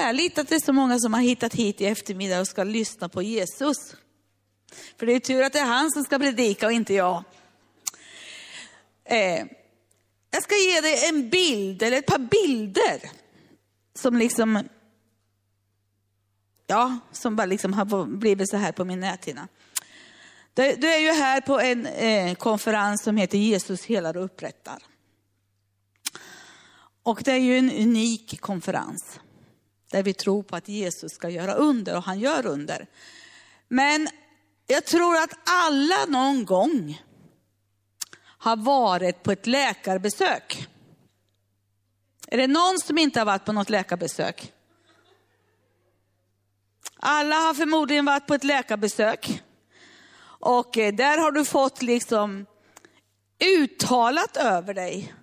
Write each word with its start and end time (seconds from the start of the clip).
härligt 0.00 0.38
att 0.38 0.48
det 0.48 0.54
är 0.54 0.60
så 0.60 0.72
många 0.72 0.98
som 0.98 1.14
har 1.14 1.20
hittat 1.20 1.54
hit 1.54 1.80
i 1.80 1.86
eftermiddag 1.86 2.40
och 2.40 2.48
ska 2.48 2.64
lyssna 2.64 3.08
på 3.08 3.22
Jesus. 3.22 3.76
För 4.96 5.06
det 5.06 5.12
är 5.12 5.20
tur 5.20 5.42
att 5.42 5.52
det 5.52 5.58
är 5.58 5.64
han 5.64 5.90
som 5.90 6.04
ska 6.04 6.18
predika 6.18 6.66
och 6.66 6.72
inte 6.72 6.94
jag. 6.94 7.24
Eh, 9.04 9.44
jag 10.30 10.42
ska 10.42 10.54
ge 10.54 10.80
dig 10.80 11.08
en 11.08 11.30
bild, 11.30 11.82
eller 11.82 11.98
ett 11.98 12.06
par 12.06 12.18
bilder, 12.18 13.10
som 13.94 14.16
liksom, 14.16 14.68
ja, 16.66 16.98
som 17.12 17.36
bara 17.36 17.46
liksom 17.46 17.72
har 17.72 18.06
blivit 18.06 18.50
så 18.50 18.56
här 18.56 18.72
på 18.72 18.84
min 18.84 19.00
näthinna. 19.00 19.48
Du 20.54 20.88
är 20.90 20.98
ju 20.98 21.12
här 21.12 21.40
på 21.40 21.60
en 21.60 21.86
eh, 21.86 22.34
konferens 22.34 23.02
som 23.02 23.16
heter 23.16 23.38
Jesus 23.38 23.84
helar 23.84 24.16
och 24.16 24.24
upprättar. 24.24 24.82
Och 27.02 27.22
det 27.24 27.32
är 27.32 27.38
ju 27.38 27.58
en 27.58 27.70
unik 27.70 28.40
konferens. 28.40 29.20
Där 29.90 30.02
vi 30.02 30.14
tror 30.14 30.42
på 30.42 30.56
att 30.56 30.68
Jesus 30.68 31.12
ska 31.12 31.28
göra 31.28 31.54
under 31.54 31.96
och 31.96 32.02
han 32.02 32.20
gör 32.20 32.46
under. 32.46 32.86
Men 33.68 34.08
jag 34.66 34.84
tror 34.84 35.16
att 35.16 35.30
alla 35.44 36.04
någon 36.08 36.44
gång 36.44 37.02
har 38.22 38.56
varit 38.56 39.22
på 39.22 39.32
ett 39.32 39.46
läkarbesök. 39.46 40.68
Är 42.26 42.38
det 42.38 42.46
någon 42.46 42.78
som 42.78 42.98
inte 42.98 43.20
har 43.20 43.24
varit 43.26 43.44
på 43.44 43.52
något 43.52 43.70
läkarbesök? 43.70 44.52
Alla 46.96 47.36
har 47.36 47.54
förmodligen 47.54 48.04
varit 48.04 48.26
på 48.26 48.34
ett 48.34 48.44
läkarbesök. 48.44 49.42
Och 50.40 50.78
eh, 50.78 50.94
där 50.94 51.18
har 51.18 51.32
du 51.32 51.44
fått 51.44 51.82
liksom 51.82 52.46
uttalat 53.58 54.36
över 54.36 54.74
dig 54.74 55.14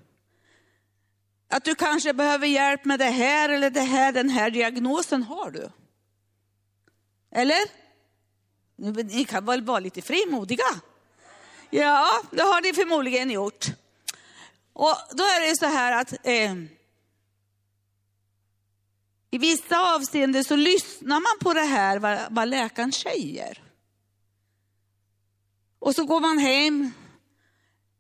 att 1.56 1.64
du 1.64 1.76
kanske 1.76 2.14
behöver 2.14 2.48
hjälp 2.48 2.86
med 2.86 3.00
det 3.00 3.10
här 3.10 3.50
eller 3.50 3.70
det 3.70 3.82
här, 3.82 4.12
den 4.12 4.30
här 4.30 4.50
diagnosen 4.50 5.24
har 5.24 5.52
du. 5.52 5.70
Eller? 7.32 7.60
Ni 9.04 9.26
kan 9.26 9.46
väl 9.46 9.62
vara 9.62 9.80
lite 9.80 10.02
frimodiga? 10.02 10.64
Ja, 11.70 12.22
det 12.32 12.42
har 12.42 12.62
ni 12.62 12.74
förmodligen 12.74 13.32
gjort. 13.32 13.66
Och 14.74 14.96
då 15.12 15.24
är 15.24 15.50
det 15.50 15.58
så 15.58 15.66
här 15.66 16.02
att 16.02 16.14
eh, 16.24 16.54
i 19.32 19.38
vissa 19.38 19.96
avseenden 19.96 20.44
så 20.44 20.56
lyssnar 20.56 21.20
man 21.20 21.40
på 21.42 21.54
det 21.54 21.66
här 21.66 22.00
vad, 22.00 22.20
vad 22.30 22.48
läkaren 22.48 22.92
säger. 22.92 23.64
Och 25.80 25.96
så 25.96 26.06
går 26.06 26.20
man 26.20 26.38
hem 26.38 26.92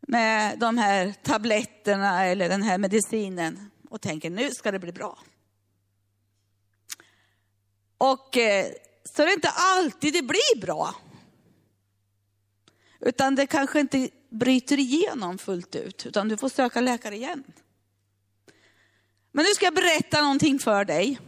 med 0.08 0.60
de 0.60 0.78
här 0.78 1.14
tabletterna 1.24 2.26
eller 2.26 2.50
den 2.50 2.64
här 2.64 2.78
medicinen 2.78 3.72
och 3.90 4.02
tänker 4.02 4.30
nu 4.30 4.52
ska 4.52 4.72
det 4.72 4.80
bli 4.80 4.92
bra. 4.92 5.18
Och 7.98 8.38
eh, 8.38 8.66
så 9.04 9.22
är 9.22 9.26
det 9.26 9.34
inte 9.34 9.50
alltid 9.50 10.14
det 10.14 10.22
blir 10.22 10.62
bra. 10.62 10.96
Utan 13.00 13.36
det 13.36 13.48
kanske 13.48 13.80
inte 13.80 14.10
bryter 14.30 14.80
igenom 14.80 15.38
fullt 15.38 15.76
ut, 15.76 16.06
utan 16.06 16.28
du 16.28 16.38
får 16.38 16.50
söka 16.50 16.82
läkare 16.82 17.16
igen. 17.16 17.44
Men 19.32 19.46
nu 19.46 19.50
ska 19.56 19.66
jag 19.66 19.76
berätta 19.76 20.22
någonting 20.22 20.60
för 20.60 20.86
dig 20.86 21.20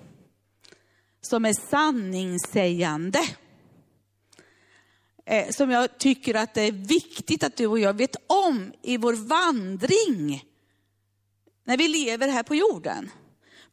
som 1.21 1.45
är 1.45 1.53
sanningssägande. 1.69 3.19
Eh, 5.29 5.49
som 5.49 5.71
jag 5.71 5.97
tycker 5.97 6.35
att 6.35 6.53
det 6.53 6.61
är 6.61 6.71
viktigt 6.71 7.43
att 7.43 7.55
du 7.55 7.67
och 7.67 7.79
jag 7.79 7.93
vet 7.93 8.15
om 8.27 8.73
i 8.81 8.97
vår 8.97 9.13
vandring 9.13 10.43
när 11.63 11.77
vi 11.77 11.87
lever 11.87 12.27
här 12.27 12.43
på 12.43 12.55
jorden. 12.55 13.11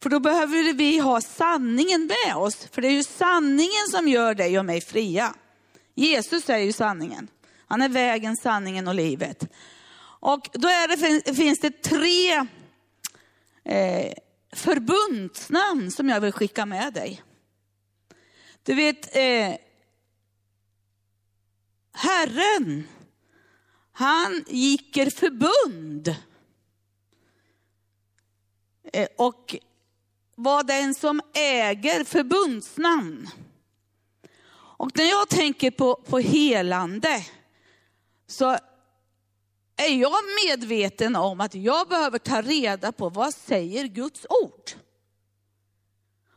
För 0.01 0.09
då 0.09 0.19
behöver 0.19 0.73
vi 0.73 0.99
ha 0.99 1.21
sanningen 1.21 2.05
med 2.25 2.35
oss, 2.35 2.67
för 2.71 2.81
det 2.81 2.87
är 2.87 2.91
ju 2.91 3.03
sanningen 3.03 3.87
som 3.91 4.07
gör 4.07 4.35
dig 4.35 4.59
och 4.59 4.65
mig 4.65 4.81
fria. 4.81 5.33
Jesus 5.93 6.49
är 6.49 6.57
ju 6.57 6.73
sanningen. 6.73 7.27
Han 7.67 7.81
är 7.81 7.89
vägen, 7.89 8.37
sanningen 8.37 8.87
och 8.87 8.95
livet. 8.95 9.47
Och 10.19 10.49
då 10.53 10.67
det, 10.67 11.35
finns 11.35 11.59
det 11.59 11.81
tre 11.83 12.31
eh, 13.63 14.13
förbundsnamn 14.53 15.91
som 15.91 16.09
jag 16.09 16.21
vill 16.21 16.31
skicka 16.31 16.65
med 16.65 16.93
dig. 16.93 17.21
Du 18.63 18.73
vet, 18.73 19.15
eh, 19.15 19.55
Herren, 21.95 22.87
han 23.91 24.43
gicker 24.47 25.09
förbund. 25.09 26.15
Eh, 28.93 29.07
och 29.17 29.55
var 30.35 30.63
den 30.63 30.95
som 30.95 31.21
äger 31.33 32.03
förbundsnamn. 32.03 33.29
Och 34.77 34.97
när 34.97 35.05
jag 35.05 35.29
tänker 35.29 35.71
på, 35.71 35.95
på 35.95 36.19
helande 36.19 37.25
så 38.27 38.57
är 39.75 39.95
jag 40.01 40.17
medveten 40.45 41.15
om 41.15 41.41
att 41.41 41.55
jag 41.55 41.87
behöver 41.87 42.19
ta 42.19 42.41
reda 42.41 42.91
på 42.91 43.09
vad 43.09 43.33
säger 43.33 43.87
Guds 43.87 44.25
ord. 44.29 44.84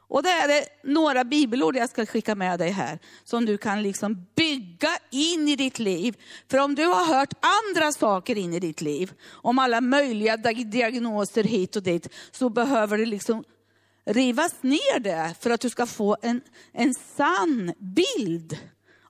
Och 0.09 0.23
det 0.23 0.29
är 0.29 0.49
det 0.49 0.67
några 0.83 1.25
bibelord 1.25 1.77
jag 1.77 1.91
ska 1.91 2.07
skicka 2.07 2.35
med 2.35 2.59
dig 2.59 2.71
här, 2.71 2.99
som 3.25 3.45
du 3.45 3.59
kan 3.59 3.83
liksom 3.83 4.27
bygga 4.35 4.91
in 5.11 5.49
i 5.49 5.57
ditt 5.57 5.79
liv. 5.79 6.17
För 6.51 6.59
om 6.59 6.75
du 6.75 6.85
har 6.85 7.05
hört 7.05 7.35
andra 7.41 7.93
saker 7.93 8.39
in 8.39 8.55
i 8.55 8.61
ditt 8.61 8.81
liv, 8.81 9.13
om 9.31 9.59
alla 9.59 9.81
möjliga 9.81 10.37
diagnoser 10.37 11.45
hit 11.45 11.77
och 11.77 11.83
dit, 11.83 12.09
så 12.31 12.49
behöver 12.49 12.99
det 12.99 13.07
liksom 13.07 13.45
rivas 14.05 14.55
ner 14.61 15.01
det 15.01 15.35
för 15.41 15.51
att 15.51 15.61
du 15.61 15.71
ska 15.71 15.87
få 15.87 16.17
en, 16.23 16.41
en 16.73 16.95
sann 16.95 17.73
bild 17.79 18.59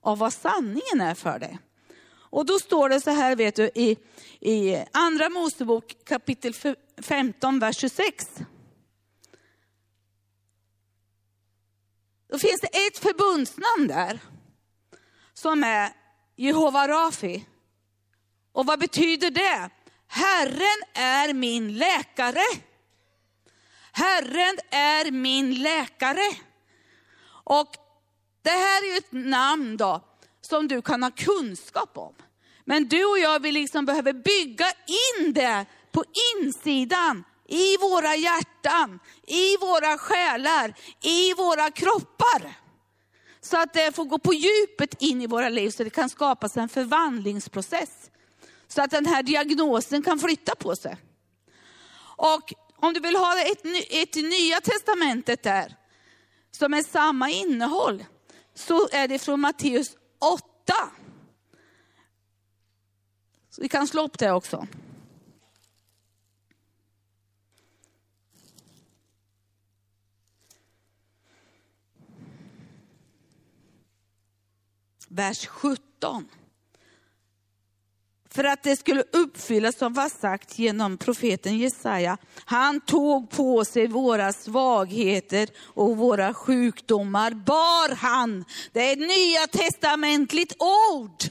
av 0.01 0.19
vad 0.19 0.33
sanningen 0.33 1.01
är 1.01 1.15
för 1.15 1.39
dig. 1.39 1.59
Och 2.31 2.47
då 2.47 2.59
står 2.59 2.89
det 2.89 3.01
så 3.01 3.11
här 3.11 3.37
vet 3.37 3.57
du 3.57 3.71
i, 3.75 3.97
i 4.41 4.85
andra 4.93 5.29
Mosebok 5.29 5.97
kapitel 6.05 6.55
15, 7.03 7.59
vers 7.59 7.77
26. 7.77 8.41
Då 12.29 12.39
finns 12.39 12.61
det 12.61 12.87
ett 12.87 12.99
förbundsnamn 12.99 13.89
där 13.89 14.21
som 15.35 15.65
är 15.65 15.93
Jehova 16.37 16.89
Rafi. 16.89 17.47
Och 18.53 18.67
vad 18.67 18.79
betyder 18.79 19.31
det? 19.31 19.71
Herren 20.07 20.83
är 20.95 21.33
min 21.33 21.79
läkare. 21.79 22.45
Herren 23.93 24.59
är 24.71 25.11
min 25.11 25.63
läkare. 25.63 26.37
Och 27.45 27.77
det 28.43 28.51
här 28.51 28.83
är 28.83 28.93
ju 28.93 28.97
ett 28.97 29.13
namn 29.13 29.77
då 29.77 30.05
som 30.41 30.69
du 30.69 30.83
kan 30.83 31.03
ha 31.03 31.11
kunskap 31.11 31.99
om. 31.99 32.15
Men 32.65 32.89
du 32.89 33.05
och 33.05 33.19
jag, 33.19 33.43
vi 33.43 33.53
liksom 33.53 33.87
behöver 33.87 34.13
bygga 34.13 34.67
in 35.19 35.33
det 35.33 35.67
på 35.93 36.05
insidan, 36.37 37.25
i 37.49 37.77
våra 37.77 38.17
hjärtan, 38.17 39.01
i 39.27 39.57
våra 39.57 39.99
själar, 39.99 40.75
i 41.01 41.35
våra 41.35 41.71
kroppar. 41.71 42.55
Så 43.41 43.57
att 43.57 43.73
det 43.73 43.95
får 43.95 44.05
gå 44.05 44.19
på 44.19 44.35
djupet 44.35 45.03
in 45.03 45.23
i 45.23 45.27
våra 45.27 45.49
liv 45.49 45.71
så 45.71 45.85
det 45.85 45.91
kan 45.91 46.09
skapas 46.09 46.57
en 46.57 46.69
förvandlingsprocess. 46.69 48.11
Så 48.69 48.83
att 48.83 48.91
den 48.91 49.07
här 49.07 49.23
diagnosen 49.23 50.03
kan 50.03 50.19
flytta 50.19 50.55
på 50.55 50.77
sig. 50.77 50.97
Och 52.17 52.53
om 52.77 52.95
du 52.95 53.01
vill 53.01 53.17
ha 53.17 53.41
ett, 53.41 53.67
ett 53.91 54.15
nya 54.15 54.61
testamentet 54.61 55.43
där, 55.43 55.77
som 56.51 56.75
är 56.75 56.83
samma 56.83 57.31
innehåll, 57.31 58.05
så 58.55 58.89
är 58.93 59.09
det 59.09 59.19
från 59.19 59.41
Matteus 59.41 59.97
8. 60.19 60.45
Så 63.51 63.63
vi 63.63 63.69
kan 63.69 63.87
slå 63.87 64.05
upp 64.05 64.19
det 64.19 64.33
också. 64.33 64.67
Vers 75.09 75.47
17 75.47 76.29
för 78.31 78.45
att 78.45 78.63
det 78.63 78.77
skulle 78.77 79.05
uppfyllas 79.13 79.79
som 79.79 79.95
var 79.95 80.09
sagt 80.09 80.59
genom 80.59 80.99
profeten 80.99 81.59
Jesaja. 81.59 82.19
Han 82.45 82.81
tog 82.81 83.31
på 83.31 83.65
sig 83.65 83.87
våra 83.87 84.33
svagheter 84.33 85.49
och 85.61 85.97
våra 85.97 86.35
sjukdomar 86.35 87.31
bar 87.31 87.95
han. 87.95 88.45
Det 88.73 88.81
är 88.81 88.93
ett 88.93 88.99
nya 88.99 89.47
testamentligt 89.47 90.57
ord. 90.93 91.23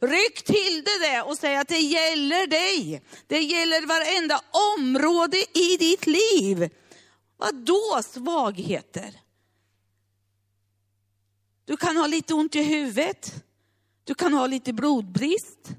Ryck 0.00 0.44
till 0.44 0.84
det 0.84 1.06
där 1.06 1.28
och 1.28 1.38
säg 1.38 1.56
att 1.56 1.68
det 1.68 1.78
gäller 1.78 2.46
dig. 2.46 3.02
Det 3.26 3.42
gäller 3.42 3.86
varenda 3.86 4.40
område 4.76 5.36
i 5.54 5.76
ditt 5.76 6.06
liv. 6.06 6.70
Vad 7.36 7.54
då 7.54 8.02
svagheter? 8.02 9.27
Du 11.68 11.76
kan 11.76 11.96
ha 11.96 12.06
lite 12.06 12.34
ont 12.34 12.54
i 12.54 12.62
huvudet. 12.62 13.44
Du 14.04 14.14
kan 14.14 14.34
ha 14.34 14.46
lite 14.46 14.72
blodbrist. 14.72 15.70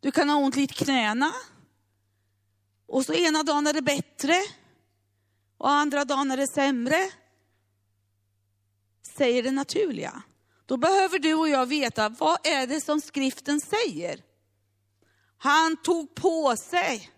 Du 0.00 0.10
kan 0.10 0.28
ha 0.28 0.36
ont 0.36 0.56
i 0.56 0.66
knäna. 0.66 1.32
Och 2.86 3.06
så 3.06 3.14
ena 3.14 3.42
dagen 3.42 3.66
är 3.66 3.72
det 3.72 3.82
bättre 3.82 4.34
och 5.58 5.70
andra 5.70 6.04
dagen 6.04 6.30
är 6.30 6.36
det 6.36 6.46
sämre. 6.46 7.10
säger 9.16 9.42
det 9.42 9.50
naturliga. 9.50 10.22
Då 10.66 10.76
behöver 10.76 11.18
du 11.18 11.34
och 11.34 11.48
jag 11.48 11.66
veta, 11.66 12.08
vad 12.08 12.46
är 12.46 12.66
det 12.66 12.80
som 12.80 13.00
skriften 13.00 13.60
säger? 13.60 14.20
Han 15.38 15.76
tog 15.76 16.14
på 16.14 16.56
sig 16.56 17.10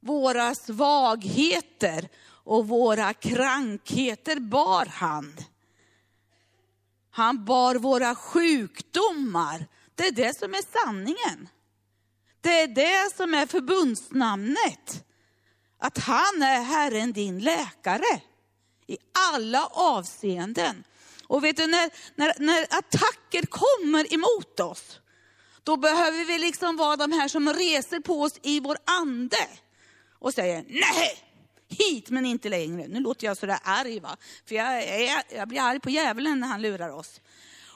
våra 0.00 0.54
svagheter 0.54 2.08
och 2.26 2.68
våra 2.68 3.14
krankheter 3.14 4.40
bar 4.40 4.86
han. 4.86 5.36
Han 7.16 7.44
bar 7.44 7.74
våra 7.74 8.14
sjukdomar. 8.14 9.66
Det 9.94 10.06
är 10.06 10.12
det 10.12 10.38
som 10.38 10.54
är 10.54 10.82
sanningen. 10.82 11.48
Det 12.40 12.60
är 12.60 12.68
det 12.68 13.16
som 13.16 13.34
är 13.34 13.46
förbundsnamnet. 13.46 15.04
Att 15.80 15.98
han 15.98 16.42
är 16.42 16.62
Herren 16.62 17.12
din 17.12 17.40
läkare 17.40 18.20
i 18.86 18.98
alla 19.30 19.66
avseenden. 19.66 20.84
Och 21.26 21.44
vet 21.44 21.56
du, 21.56 21.66
när, 21.66 21.90
när, 22.14 22.32
när 22.38 22.62
attacker 22.62 23.46
kommer 23.46 24.14
emot 24.14 24.60
oss, 24.60 25.00
då 25.62 25.76
behöver 25.76 26.24
vi 26.24 26.38
liksom 26.38 26.76
vara 26.76 26.96
de 26.96 27.12
här 27.12 27.28
som 27.28 27.52
reser 27.52 28.00
på 28.00 28.22
oss 28.22 28.38
i 28.42 28.60
vår 28.60 28.78
ande 28.84 29.48
och 30.18 30.34
säger 30.34 30.64
nej, 30.68 31.25
hit 31.68 32.10
men 32.10 32.26
inte 32.26 32.48
längre. 32.48 32.88
Nu 32.88 33.00
låter 33.00 33.26
jag 33.26 33.36
sådär 33.36 33.58
arg 33.62 34.00
va, 34.00 34.16
för 34.44 34.54
jag, 34.54 35.02
jag, 35.02 35.22
jag 35.34 35.48
blir 35.48 35.60
arg 35.60 35.80
på 35.80 35.90
djävulen 35.90 36.40
när 36.40 36.48
han 36.48 36.62
lurar 36.62 36.90
oss. 36.90 37.20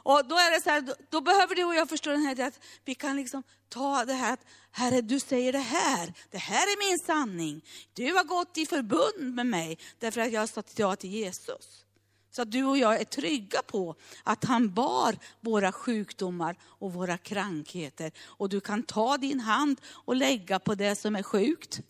Och 0.02 0.28
då 0.28 0.34
är 0.34 0.50
det 0.50 0.60
så 0.60 0.70
här, 0.70 0.80
då, 0.80 0.94
då, 1.10 1.20
behöver 1.20 1.54
du 1.54 1.64
och 1.64 1.74
jag 1.74 1.88
förstå 1.88 2.10
den 2.10 2.22
här, 2.22 2.40
att 2.40 2.60
vi 2.84 2.94
kan 2.94 3.16
liksom 3.16 3.42
ta 3.68 4.04
det 4.04 4.12
här 4.12 4.32
att, 4.32 4.44
Herre 4.70 5.00
du 5.00 5.20
säger 5.20 5.52
det 5.52 5.58
här, 5.58 6.12
det 6.30 6.38
här 6.38 6.62
är 6.62 6.90
min 6.90 6.98
sanning. 6.98 7.64
Du 7.92 8.12
har 8.12 8.24
gått 8.24 8.58
i 8.58 8.66
förbund 8.66 9.34
med 9.34 9.46
mig 9.46 9.78
därför 9.98 10.20
att 10.20 10.32
jag 10.32 10.40
har 10.40 10.46
sagt 10.46 10.78
ja 10.78 10.96
till 10.96 11.10
Jesus. 11.10 11.84
Så 12.30 12.42
att 12.42 12.50
du 12.50 12.64
och 12.64 12.78
jag 12.78 13.00
är 13.00 13.04
trygga 13.04 13.62
på 13.62 13.94
att 14.24 14.44
han 14.44 14.74
bar 14.74 15.16
våra 15.40 15.72
sjukdomar 15.72 16.56
och 16.62 16.92
våra 16.92 17.18
krankheter. 17.18 18.12
Och 18.20 18.48
du 18.48 18.60
kan 18.60 18.82
ta 18.82 19.16
din 19.16 19.40
hand 19.40 19.80
och 19.86 20.16
lägga 20.16 20.58
på 20.58 20.74
det 20.74 20.96
som 20.96 21.16
är 21.16 21.22
sjukt. 21.22 21.80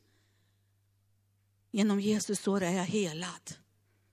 Genom 1.70 2.00
Jesus 2.00 2.40
sår 2.40 2.62
är 2.62 2.72
jag 2.72 2.84
helad. 2.84 3.55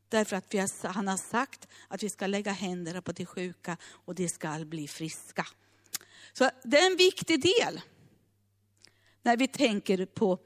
Därför 0.09 0.35
att 0.35 0.53
har, 0.53 0.87
han 0.87 1.07
har 1.07 1.17
sagt 1.17 1.67
att 1.87 2.03
vi 2.03 2.09
ska 2.09 2.27
lägga 2.27 2.51
händerna 2.51 3.01
på 3.01 3.11
de 3.11 3.25
sjuka 3.25 3.77
och 4.05 4.15
de 4.15 4.29
ska 4.29 4.65
bli 4.65 4.87
friska. 4.87 5.47
Så 6.33 6.49
det 6.63 6.79
är 6.79 6.91
en 6.91 6.97
viktig 6.97 7.41
del 7.41 7.81
när 9.21 9.37
vi 9.37 9.47
tänker 9.47 10.05
på 10.05 10.39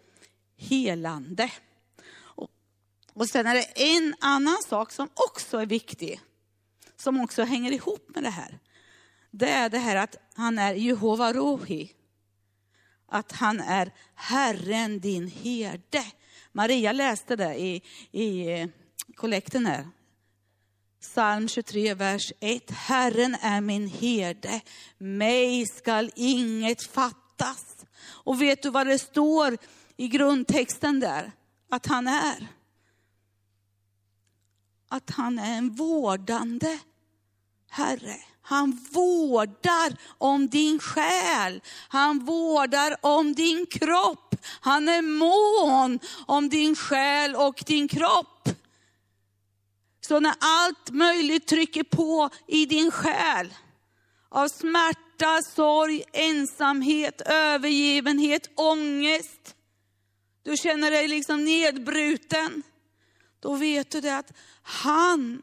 helande. 0.58 1.52
Och 3.14 3.30
sen 3.30 3.48
är 3.48 3.54
det 3.54 3.96
en 3.96 4.16
annan 4.20 4.58
sak 4.64 4.92
som 4.92 5.10
också 5.14 5.58
är 5.58 5.66
viktig, 5.66 6.22
som 6.96 7.22
också 7.22 7.44
hänger 7.44 7.72
ihop 7.72 8.10
med 8.10 8.24
det 8.24 8.30
här. 8.30 8.60
Det 9.32 9.50
är 9.50 9.70
det 9.70 9.78
här 9.78 9.96
att 9.96 10.16
han 10.34 10.60
är 10.60 10.74
Jehova 10.74 11.34
Rohi. 11.34 11.92
Att 13.06 13.32
han 13.32 13.60
är 13.60 13.94
Herren 14.16 15.00
din 15.00 15.28
herde. 15.28 16.06
Maria 16.52 16.92
läste 16.92 17.36
det 17.36 17.56
i, 17.56 17.82
i 18.12 18.52
eh, 18.52 18.68
kollekten 19.16 19.66
här. 19.66 19.88
Psalm 21.02 21.48
23, 21.48 21.94
vers 21.94 22.32
1. 22.40 22.72
Herren 22.72 23.36
är 23.42 23.62
min 23.62 23.88
herde, 23.88 24.62
mig 24.98 25.66
skall 25.66 26.12
inget 26.16 26.84
fattas. 26.84 27.86
Och 28.02 28.42
vet 28.42 28.64
du 28.64 28.70
vad 28.70 28.88
det 28.88 29.00
står 29.00 29.58
i 29.98 30.08
grundtexten 30.08 31.00
där? 31.00 31.32
Att 31.70 31.86
han 31.86 32.08
är 32.08 32.48
att 34.92 35.10
han 35.10 35.40
är 35.40 35.58
en 35.58 35.76
vårdande 35.76 36.80
Herre. 37.70 38.16
Han 38.42 38.80
vårdar 38.92 39.98
om 40.18 40.48
din 40.48 40.80
själ. 40.80 41.62
Han 41.88 42.26
vårdar 42.26 42.96
om 43.02 43.34
din 43.34 43.66
kropp. 43.66 44.36
Han 44.62 44.90
är 44.90 45.02
mån 45.02 46.00
om 46.26 46.50
din 46.50 46.76
själ 46.76 47.36
och 47.36 47.64
din 47.68 47.88
kropp. 47.88 48.50
Så 50.02 50.20
när 50.20 50.34
allt 50.40 50.90
möjligt 50.90 51.48
trycker 51.48 51.84
på 51.84 52.30
i 52.48 52.66
din 52.66 52.92
själ, 52.92 53.54
av 54.30 54.48
smärta, 54.48 55.42
sorg, 55.42 56.04
ensamhet, 56.14 57.22
övergivenhet, 57.26 58.50
ångest. 58.56 59.56
Du 60.44 60.58
känner 60.58 60.92
dig 60.92 61.08
liksom 61.08 61.46
nedbruten. 61.46 62.64
Då 63.40 63.56
vet 63.56 63.92
du 63.92 64.02
det 64.02 64.18
att 64.18 64.34
han 64.64 65.42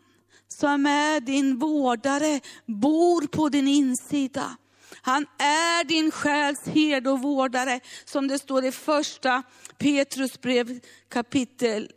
som 0.61 0.87
är 0.87 1.21
din 1.21 1.59
vårdare 1.59 2.41
bor 2.67 3.27
på 3.27 3.49
din 3.49 3.69
insida. 3.69 4.57
Han 5.01 5.27
är 5.39 5.85
din 5.85 6.11
själs 6.11 6.67
herde 6.67 7.11
och 7.11 7.23
vårdare, 7.23 7.81
som 8.05 8.29
det 8.29 8.39
står 8.39 8.65
i 8.65 8.73
första 8.73 9.43
Petrus 9.79 10.41
brev 10.41 10.81
kapitel 11.09 11.91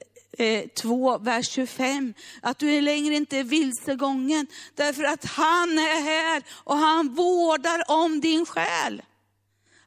2, 0.75 1.13
eh, 1.13 1.21
vers 1.21 1.49
25. 1.49 2.13
Att 2.41 2.59
du 2.59 2.73
är 2.73 2.81
längre 2.81 3.15
inte 3.15 3.37
är 3.37 3.43
vilsegången, 3.43 4.47
därför 4.75 5.03
att 5.03 5.25
han 5.25 5.69
är 5.69 6.03
här 6.03 6.43
och 6.49 6.77
han 6.77 7.13
vårdar 7.15 7.83
om 7.87 8.21
din 8.21 8.45
själ. 8.45 9.01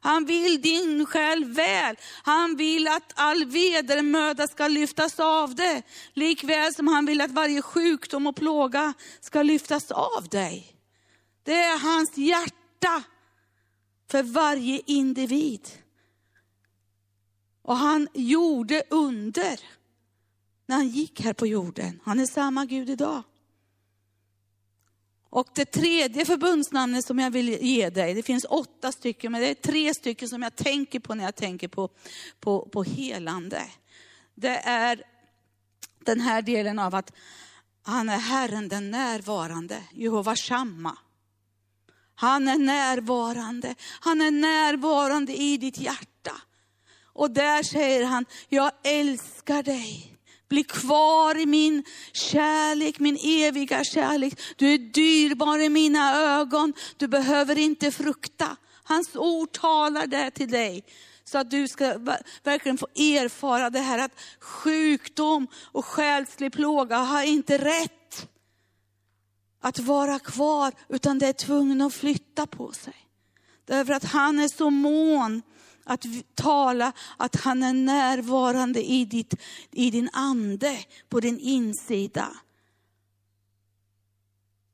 Han 0.05 0.25
vill 0.25 0.61
din 0.61 1.05
själ 1.05 1.45
väl. 1.45 1.95
Han 2.23 2.55
vill 2.55 2.87
att 2.87 3.13
all 3.15 3.45
vedermöda 3.45 4.47
ska 4.47 4.67
lyftas 4.67 5.19
av 5.19 5.55
dig. 5.55 5.83
Likväl 6.13 6.73
som 6.73 6.87
han 6.87 7.05
vill 7.05 7.21
att 7.21 7.31
varje 7.31 7.61
sjukdom 7.61 8.27
och 8.27 8.35
plåga 8.35 8.93
ska 9.21 9.43
lyftas 9.43 9.91
av 9.91 10.27
dig. 10.29 10.75
Det 11.43 11.61
är 11.63 11.79
hans 11.79 12.17
hjärta 12.17 13.03
för 14.11 14.23
varje 14.23 14.81
individ. 14.85 15.67
Och 17.61 17.77
han 17.77 18.07
gjorde 18.13 18.83
under 18.89 19.59
när 20.65 20.75
han 20.75 20.87
gick 20.87 21.21
här 21.21 21.33
på 21.33 21.47
jorden. 21.47 21.99
Han 22.03 22.19
är 22.19 22.25
samma 22.25 22.65
Gud 22.65 22.89
idag. 22.89 23.23
Och 25.29 25.47
det 25.55 25.65
tredje 25.65 26.25
förbundsnamnet 26.25 27.05
som 27.05 27.19
jag 27.19 27.31
vill 27.31 27.49
ge 27.49 27.89
dig, 27.89 28.13
det 28.13 28.23
finns 28.23 28.45
åtta 28.49 28.91
stycken, 28.91 29.31
men 29.31 29.41
det 29.41 29.47
är 29.47 29.53
tre 29.53 29.93
stycken 29.93 30.29
som 30.29 30.41
jag 30.41 30.55
tänker 30.55 30.99
på 30.99 31.15
när 31.15 31.23
jag 31.23 31.35
tänker 31.35 31.67
på, 31.67 31.89
på, 32.39 32.69
på 32.69 32.83
helande. 32.83 33.61
Det 34.35 34.57
är 34.57 35.03
den 35.99 36.19
här 36.19 36.41
delen 36.41 36.79
av 36.79 36.95
att 36.95 37.11
han 37.83 38.09
är 38.09 38.17
Herren 38.17 38.67
den 38.67 38.91
närvarande, 38.91 39.83
Jehova 39.91 40.35
Shamma. 40.35 40.97
Han 42.15 42.47
är 42.47 42.57
närvarande, 42.57 43.75
han 43.99 44.21
är 44.21 44.31
närvarande 44.31 45.35
i 45.35 45.57
ditt 45.57 45.77
hjärta. 45.77 46.41
Och 47.03 47.31
där 47.31 47.63
säger 47.63 48.05
han, 48.05 48.25
jag 48.49 48.71
älskar 48.83 49.63
dig. 49.63 50.14
Bli 50.47 50.63
kvar 50.63 51.37
i 51.37 51.45
min 51.45 51.83
kärlek, 52.13 52.99
min 52.99 53.17
eviga 53.23 53.83
kärlek. 53.83 54.39
Du 54.55 54.73
är 54.73 54.77
dyrbar 54.77 55.59
i 55.59 55.69
mina 55.69 56.15
ögon. 56.15 56.73
Du 56.97 57.07
behöver 57.07 57.57
inte 57.57 57.91
frukta. 57.91 58.57
Hans 58.83 59.15
ord 59.15 59.51
talar 59.51 60.07
det 60.07 60.31
till 60.31 60.51
dig. 60.51 60.85
Så 61.23 61.37
att 61.37 61.51
du 61.51 61.67
ska 61.67 61.97
verkligen 62.43 62.77
få 62.77 62.87
erfara 62.95 63.69
det 63.69 63.79
här 63.79 63.99
att 63.99 64.19
sjukdom 64.39 65.47
och 65.71 65.85
själslig 65.85 66.53
plåga 66.53 66.97
har 66.97 67.23
inte 67.23 67.57
rätt 67.57 68.29
att 69.61 69.79
vara 69.79 70.19
kvar, 70.19 70.73
utan 70.89 71.19
det 71.19 71.27
är 71.27 71.33
tvungen 71.33 71.81
att 71.81 71.93
flytta 71.93 72.47
på 72.47 72.71
sig. 72.71 72.95
Därför 73.65 73.93
att 73.93 74.03
han 74.03 74.39
är 74.39 74.47
så 74.47 74.69
mån 74.69 75.41
att 75.85 76.05
tala 76.35 76.93
att 77.17 77.35
han 77.35 77.63
är 77.63 77.73
närvarande 77.73 78.83
i, 78.83 79.05
ditt, 79.05 79.33
i 79.71 79.91
din 79.91 80.09
ande, 80.13 80.77
på 81.09 81.19
din 81.19 81.39
insida. 81.39 82.35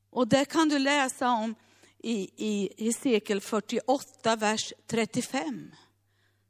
Och 0.10 0.28
det 0.28 0.46
kan 0.46 0.70
du 0.70 0.80
läsa 0.80 1.30
om 1.30 1.56
i, 1.98 2.30
i 2.36 2.86
Hesekiel 2.86 3.42
48, 3.42 4.36
vers 4.36 4.74
35. 4.88 5.72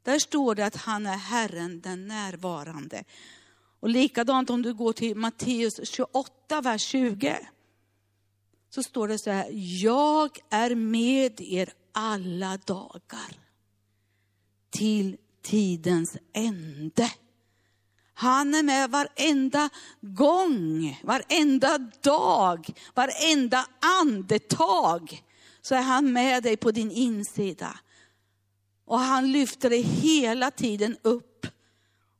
Där 0.02 0.18
står 0.18 0.54
det 0.54 0.66
att 0.66 0.76
han 0.76 1.06
är 1.06 1.16
Herren 1.16 1.80
den 1.80 2.06
närvarande. 2.06 3.04
Och 3.80 3.88
likadant 3.88 4.50
om 4.50 4.62
du 4.62 4.74
går 4.74 4.92
till 4.92 5.16
Matteus 5.16 5.88
28, 5.88 6.60
vers 6.60 6.82
20. 6.82 7.48
Så 8.70 8.82
står 8.82 9.08
det 9.08 9.18
så 9.18 9.30
här, 9.30 9.48
jag 9.82 10.38
är 10.50 10.74
med 10.74 11.40
er 11.40 11.72
alla 11.92 12.56
dagar 12.56 13.41
till 14.72 15.16
tidens 15.42 16.16
ände. 16.32 17.12
Han 18.14 18.54
är 18.54 18.62
med 18.62 18.90
varenda 18.90 19.70
gång, 20.00 21.00
varenda 21.02 21.78
dag, 22.02 22.70
varenda 22.94 23.66
andetag. 24.00 25.22
Så 25.62 25.74
är 25.74 25.82
han 25.82 26.12
med 26.12 26.42
dig 26.42 26.56
på 26.56 26.70
din 26.70 26.90
insida. 26.90 27.78
Och 28.84 28.98
han 28.98 29.32
lyfter 29.32 29.70
dig 29.70 29.82
hela 29.82 30.50
tiden 30.50 30.96
upp 31.02 31.46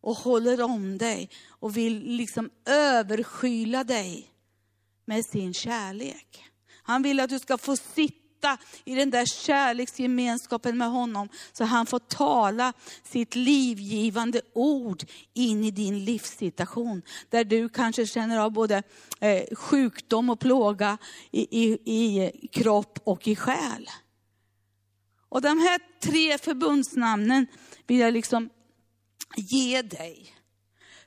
och 0.01 0.17
håller 0.17 0.63
om 0.63 0.99
dig 0.99 1.31
och 1.49 1.77
vill 1.77 2.03
liksom 2.03 2.51
överskyla 2.67 3.85
dig 3.85 4.33
med 5.05 5.25
sin 5.25 5.55
kärlek. 5.55 6.45
Han 6.83 7.03
vill 7.03 7.21
att 7.21 7.31
du 7.31 7.39
ska 7.39 7.59
få 7.59 7.77
sitta 7.77 8.22
i 8.85 8.95
den 8.95 9.11
där 9.11 9.27
kärleksgemenskapen 9.27 10.79
med 10.79 10.91
honom, 10.91 11.29
så 11.53 11.65
han 11.65 11.87
får 11.87 11.99
tala 11.99 12.73
sitt 13.03 13.35
livgivande 13.35 14.41
ord 14.53 15.03
in 15.35 15.65
i 15.65 15.71
din 15.71 16.05
livssituation. 16.05 17.03
Där 17.29 17.45
du 17.45 17.69
kanske 17.69 18.07
känner 18.07 18.39
av 18.39 18.51
både 18.53 18.83
eh, 19.21 19.57
sjukdom 19.57 20.31
och 20.31 20.41
plåga 20.41 20.99
i, 21.31 21.63
i, 21.63 21.73
i 21.85 22.49
kropp 22.53 22.99
och 23.05 23.29
i 23.29 23.37
själ. 23.37 23.89
Och 25.29 25.43
de 25.43 25.59
här 25.59 25.81
tre 26.01 26.39
förbundsnamnen 26.39 27.47
vill 27.87 27.99
jag 27.99 28.13
liksom 28.13 28.51
ge 29.37 29.83
dig. 29.83 30.35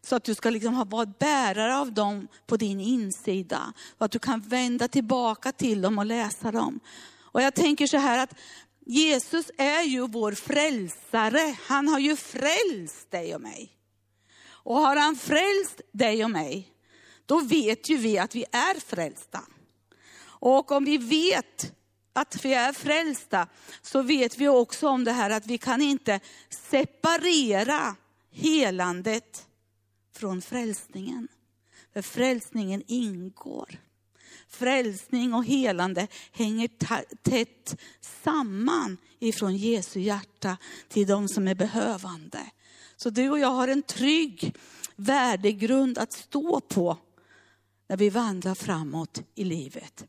Så 0.01 0.15
att 0.15 0.23
du 0.23 0.35
ska 0.35 0.49
liksom 0.49 0.89
vara 0.89 1.05
bärare 1.05 1.77
av 1.77 1.93
dem 1.93 2.27
på 2.47 2.57
din 2.57 2.79
insida. 2.79 3.73
Och 3.97 4.05
att 4.05 4.11
du 4.11 4.19
kan 4.19 4.41
vända 4.41 4.87
tillbaka 4.87 5.51
till 5.51 5.81
dem 5.81 5.97
och 5.97 6.05
läsa 6.05 6.51
dem. 6.51 6.79
Och 7.35 7.41
jag 7.41 7.55
tänker 7.55 7.87
så 7.87 7.97
här 7.97 8.23
att 8.23 8.33
Jesus 8.85 9.51
är 9.57 9.83
ju 9.83 10.07
vår 10.07 10.31
frälsare. 10.31 11.55
Han 11.61 11.87
har 11.87 11.99
ju 11.99 12.15
frälst 12.15 13.11
dig 13.11 13.35
och 13.35 13.41
mig. 13.41 13.71
Och 14.47 14.75
har 14.75 14.95
han 14.95 15.15
frälst 15.15 15.81
dig 15.91 16.23
och 16.23 16.31
mig, 16.31 16.73
då 17.25 17.39
vet 17.39 17.89
ju 17.89 17.97
vi 17.97 18.17
att 18.17 18.35
vi 18.35 18.45
är 18.51 18.79
frälsta. 18.79 19.41
Och 20.23 20.71
om 20.71 20.85
vi 20.85 20.97
vet 20.97 21.73
att 22.13 22.45
vi 22.45 22.53
är 22.53 22.73
frälsta, 22.73 23.47
så 23.81 24.01
vet 24.01 24.37
vi 24.37 24.47
också 24.47 24.87
om 24.87 25.03
det 25.03 25.11
här 25.11 25.29
att 25.29 25.47
vi 25.47 25.57
kan 25.57 25.81
inte 25.81 26.19
separera 26.49 27.95
helandet 28.31 29.47
från 30.15 30.41
frälsningen. 30.41 31.27
För 31.93 32.01
frälsningen 32.01 32.83
ingår. 32.87 33.79
Frälsning 34.57 35.33
och 35.33 35.45
helande 35.45 36.07
hänger 36.31 36.69
tätt 37.23 37.81
samman 38.23 38.97
ifrån 39.19 39.55
Jesu 39.55 39.99
hjärta 39.99 40.57
till 40.87 41.07
de 41.07 41.27
som 41.27 41.47
är 41.47 41.55
behövande. 41.55 42.39
Så 42.95 43.09
du 43.09 43.29
och 43.29 43.39
jag 43.39 43.47
har 43.47 43.67
en 43.67 43.83
trygg 43.83 44.55
värdegrund 44.95 45.97
att 45.97 46.13
stå 46.13 46.59
på 46.59 46.97
när 47.87 47.97
vi 47.97 48.09
vandrar 48.09 48.55
framåt 48.55 49.23
i 49.35 49.43
livet. 49.43 50.05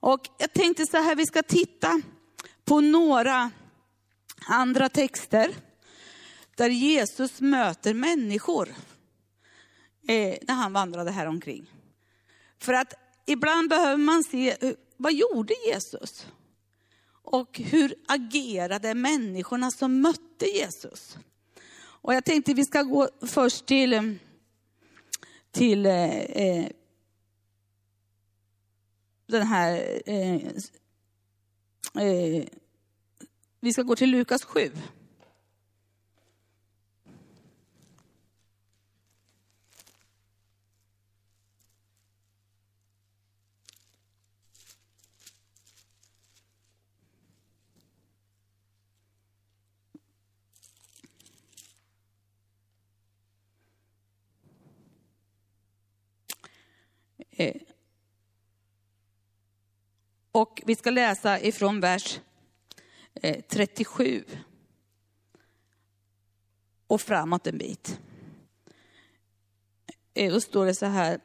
Och 0.00 0.20
jag 0.38 0.52
tänkte 0.52 0.86
så 0.86 0.96
här, 0.96 1.16
vi 1.16 1.26
ska 1.26 1.42
titta 1.42 2.02
på 2.64 2.80
några 2.80 3.50
andra 4.46 4.88
texter 4.88 5.54
där 6.56 6.68
Jesus 6.68 7.40
möter 7.40 7.94
människor 7.94 8.68
eh, 10.08 10.38
när 10.42 10.54
han 10.54 10.72
vandrade 10.72 11.10
här 11.10 11.26
omkring. 11.26 11.70
För 12.58 12.72
att 12.72 12.94
ibland 13.28 13.68
behöver 13.68 13.96
man 13.96 14.24
se, 14.24 14.56
vad 14.96 15.12
gjorde 15.12 15.54
Jesus? 15.66 16.26
Och 17.22 17.58
hur 17.58 17.94
agerade 18.08 18.94
människorna 18.94 19.70
som 19.70 20.00
mötte 20.00 20.46
Jesus? 20.46 21.16
Och 21.80 22.14
jag 22.14 22.24
tänkte 22.24 22.54
vi 22.54 22.64
ska 22.64 22.82
gå 22.82 23.08
först 23.20 23.66
till, 23.66 24.18
till 25.50 25.86
eh, 25.86 26.18
eh 26.18 26.70
den 29.26 29.46
här, 29.46 30.02
eh, 30.06 30.34
eh, 32.04 32.44
vi 33.60 33.72
ska 33.72 33.82
gå 33.82 33.96
till 33.96 34.10
Lukas 34.10 34.44
7. 34.44 34.70
Eh, 57.38 57.56
och 60.32 60.62
vi 60.66 60.76
ska 60.76 60.90
läsa 60.90 61.40
ifrån 61.40 61.80
vers 61.80 62.20
eh, 63.14 63.40
37 63.48 64.24
och 66.86 67.00
framåt 67.00 67.46
en 67.46 67.58
bit. 67.58 68.00
Eh, 70.14 70.32
Då 70.32 70.40
står 70.40 70.66
det 70.66 70.74
så 70.74 70.86
här, 70.86 71.20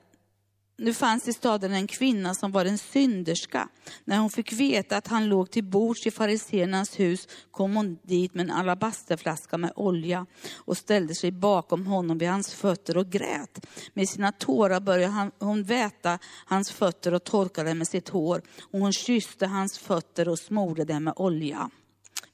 nu 0.77 0.93
fanns 0.93 1.27
i 1.27 1.33
staden 1.33 1.73
en 1.73 1.87
kvinna 1.87 2.33
som 2.33 2.51
var 2.51 2.65
en 2.65 2.77
synderska. 2.77 3.69
När 4.05 4.17
hon 4.17 4.29
fick 4.29 4.53
veta 4.53 4.97
att 4.97 5.07
han 5.07 5.29
låg 5.29 5.51
till 5.51 5.63
bords 5.63 6.07
i 6.07 6.11
fariseernas 6.11 6.99
hus 6.99 7.27
kom 7.51 7.75
hon 7.75 7.97
dit 8.03 8.33
med 8.33 8.43
en 8.45 8.55
alabasterflaska 8.55 9.57
med 9.57 9.71
olja 9.75 10.25
och 10.55 10.77
ställde 10.77 11.15
sig 11.15 11.31
bakom 11.31 11.87
honom 11.87 12.17
vid 12.17 12.29
hans 12.29 12.53
fötter 12.53 12.97
och 12.97 13.09
grät. 13.09 13.65
Med 13.93 14.09
sina 14.09 14.31
tårar 14.31 14.79
började 14.79 15.31
hon 15.39 15.63
väta 15.63 16.19
hans 16.45 16.71
fötter 16.71 17.13
och 17.13 17.23
torka 17.23 17.63
dem 17.63 17.77
med 17.77 17.87
sitt 17.87 18.09
hår. 18.09 18.41
Och 18.71 18.79
hon 18.79 18.93
kysste 18.93 19.47
hans 19.47 19.79
fötter 19.79 20.29
och 20.29 20.39
smorde 20.39 20.85
dem 20.85 21.03
med 21.03 21.13
olja. 21.15 21.69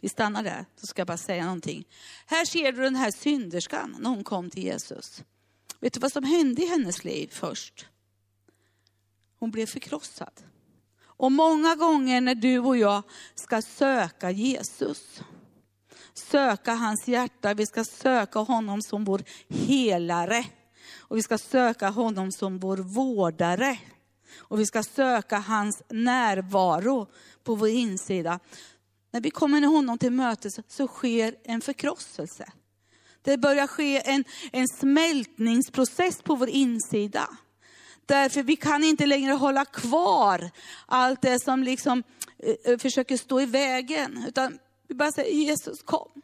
Vi 0.02 0.10
stannar 0.10 0.44
där, 0.44 0.66
så 0.76 0.88
ska 0.88 1.00
jag 1.00 1.08
bara 1.08 1.18
säga 1.18 1.44
någonting. 1.44 1.88
Här 2.26 2.46
ser 2.46 2.72
du 2.72 2.82
den 2.82 2.96
här 2.96 3.12
synderskan 3.12 3.96
när 4.00 4.10
hon 4.10 4.24
kom 4.24 4.50
till 4.50 4.64
Jesus. 4.64 5.24
Vet 5.80 5.94
du 5.94 6.00
vad 6.00 6.12
som 6.12 6.24
hände 6.24 6.62
i 6.62 6.66
hennes 6.66 7.04
liv 7.04 7.30
först? 7.32 7.86
Hon 9.40 9.52
blev 9.52 9.66
förkrossad. 9.66 10.34
Och 11.02 11.32
många 11.32 11.76
gånger 11.76 12.22
när 12.22 12.36
du 12.36 12.60
och 12.60 12.78
jag 12.78 13.04
ska 13.36 13.62
söka 13.62 14.32
Jesus, 14.32 15.22
söka 16.14 16.74
hans 16.74 17.08
hjärta, 17.08 17.54
vi 17.54 17.66
ska 17.66 17.84
söka 17.84 18.40
honom 18.40 18.82
som 18.82 19.06
vår 19.06 19.24
helare. 19.50 20.46
Och 20.98 21.18
vi 21.18 21.24
ska 21.24 21.38
söka 21.38 21.90
honom 21.90 22.32
som 22.32 22.60
vår 22.60 22.78
vårdare. 22.78 23.78
Och 24.38 24.60
vi 24.60 24.66
ska 24.66 24.84
söka 24.84 25.38
hans 25.38 25.84
närvaro 25.90 27.08
på 27.44 27.56
vår 27.56 27.70
insida. 27.70 28.40
När 29.12 29.22
vi 29.22 29.30
kommer 29.32 29.62
honom 29.62 29.98
till 29.98 30.12
mötes 30.12 30.60
så 30.68 30.88
sker 30.88 31.36
en 31.44 31.62
förkrosselse. 31.62 32.52
Det 33.22 33.38
börjar 33.38 33.68
ske 33.68 34.10
en, 34.10 34.24
en 34.52 34.68
smältningsprocess 34.68 36.22
på 36.22 36.36
vår 36.36 36.50
insida. 36.50 37.30
Därför 38.10 38.44
vi 38.44 38.56
kan 38.56 38.84
inte 38.84 39.06
längre 39.06 39.34
hålla 39.34 39.66
kvar 39.66 40.52
allt 40.86 41.22
det 41.22 41.44
som 41.44 41.64
liksom 41.64 42.04
eh, 42.44 42.72
eh, 42.72 42.78
försöker 42.78 43.18
stå 43.18 43.42
i 43.42 43.46
vägen. 43.46 44.26
Utan 44.28 44.60
vi 44.88 44.96
bara 44.96 45.12
säger, 45.12 45.34
Jesus 45.34 45.82
kom. 45.82 46.22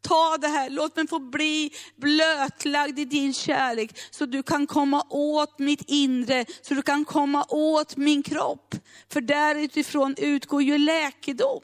Ta 0.00 0.36
det 0.40 0.48
här, 0.48 0.70
låt 0.70 0.96
mig 0.96 1.08
få 1.08 1.18
bli 1.18 1.72
blötlagd 1.96 2.98
i 2.98 3.04
din 3.04 3.34
kärlek. 3.34 3.98
Så 4.10 4.26
du 4.26 4.42
kan 4.42 4.66
komma 4.66 5.06
åt 5.10 5.58
mitt 5.58 5.82
inre, 5.86 6.44
så 6.62 6.74
du 6.74 6.82
kan 6.82 7.04
komma 7.04 7.44
åt 7.48 7.96
min 7.96 8.22
kropp. 8.22 8.74
För 9.08 9.20
där 9.20 9.54
utifrån 9.54 10.14
utgår 10.18 10.62
ju 10.62 10.78
läkedom. 10.78 11.62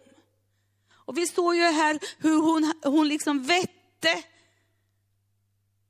Och 0.94 1.18
vi 1.18 1.26
såg 1.26 1.56
ju 1.56 1.64
här 1.64 1.98
hur 2.18 2.36
hon, 2.36 2.72
hon 2.84 3.08
liksom 3.08 3.42
vette 3.42 4.22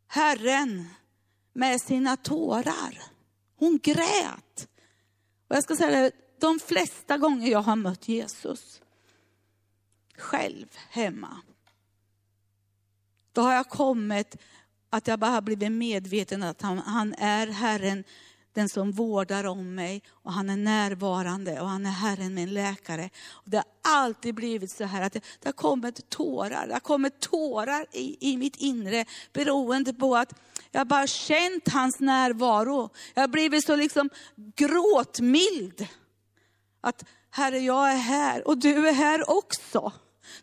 Herren 0.08 0.88
med 1.52 1.80
sina 1.80 2.16
tårar. 2.16 3.11
Hon 3.62 3.78
grät. 3.82 4.68
Och 5.48 5.56
jag 5.56 5.62
ska 5.62 5.76
säga 5.76 6.00
det, 6.00 6.10
de 6.40 6.58
flesta 6.58 7.18
gånger 7.18 7.50
jag 7.50 7.62
har 7.62 7.76
mött 7.76 8.08
Jesus 8.08 8.82
själv 10.16 10.66
hemma, 10.90 11.40
då 13.32 13.40
har 13.40 13.54
jag 13.54 13.68
kommit 13.68 14.36
att 14.90 15.06
jag 15.06 15.18
bara 15.18 15.30
har 15.30 15.40
blivit 15.40 15.72
medveten 15.72 16.42
att 16.42 16.62
han, 16.62 16.78
han 16.78 17.14
är 17.14 17.46
Herren, 17.46 18.04
den 18.52 18.68
som 18.68 18.92
vårdar 18.92 19.44
om 19.44 19.74
mig 19.74 20.02
och 20.10 20.32
han 20.32 20.50
är 20.50 20.56
närvarande 20.56 21.60
och 21.60 21.68
han 21.68 21.86
är 21.86 21.90
Herren 21.90 22.34
min 22.34 22.54
läkare. 22.54 23.10
Och 23.30 23.50
det 23.50 23.56
har 23.56 23.64
alltid 23.82 24.34
blivit 24.34 24.70
så 24.70 24.84
här 24.84 25.02
att 25.02 25.12
det, 25.12 25.24
det 25.40 25.48
har 25.48 25.52
kommit 25.52 26.10
tårar, 26.10 26.66
det 26.66 26.72
har 26.72 26.80
kommit 26.80 27.20
tårar 27.20 27.86
i, 27.92 28.32
i 28.32 28.36
mitt 28.36 28.56
inre 28.56 29.04
beroende 29.32 29.94
på 29.94 30.16
att 30.16 30.32
jag 30.70 30.86
bara 30.86 31.06
känt 31.06 31.68
hans 31.68 32.00
närvaro. 32.00 32.90
Jag 33.14 33.22
har 33.22 33.28
blivit 33.28 33.66
så 33.66 33.76
liksom 33.76 34.10
gråtmild. 34.56 35.86
Att 36.80 37.04
Herre, 37.30 37.58
jag 37.58 37.92
är 37.92 37.96
här 37.96 38.48
och 38.48 38.58
du 38.58 38.88
är 38.88 38.92
här 38.92 39.30
också. 39.30 39.92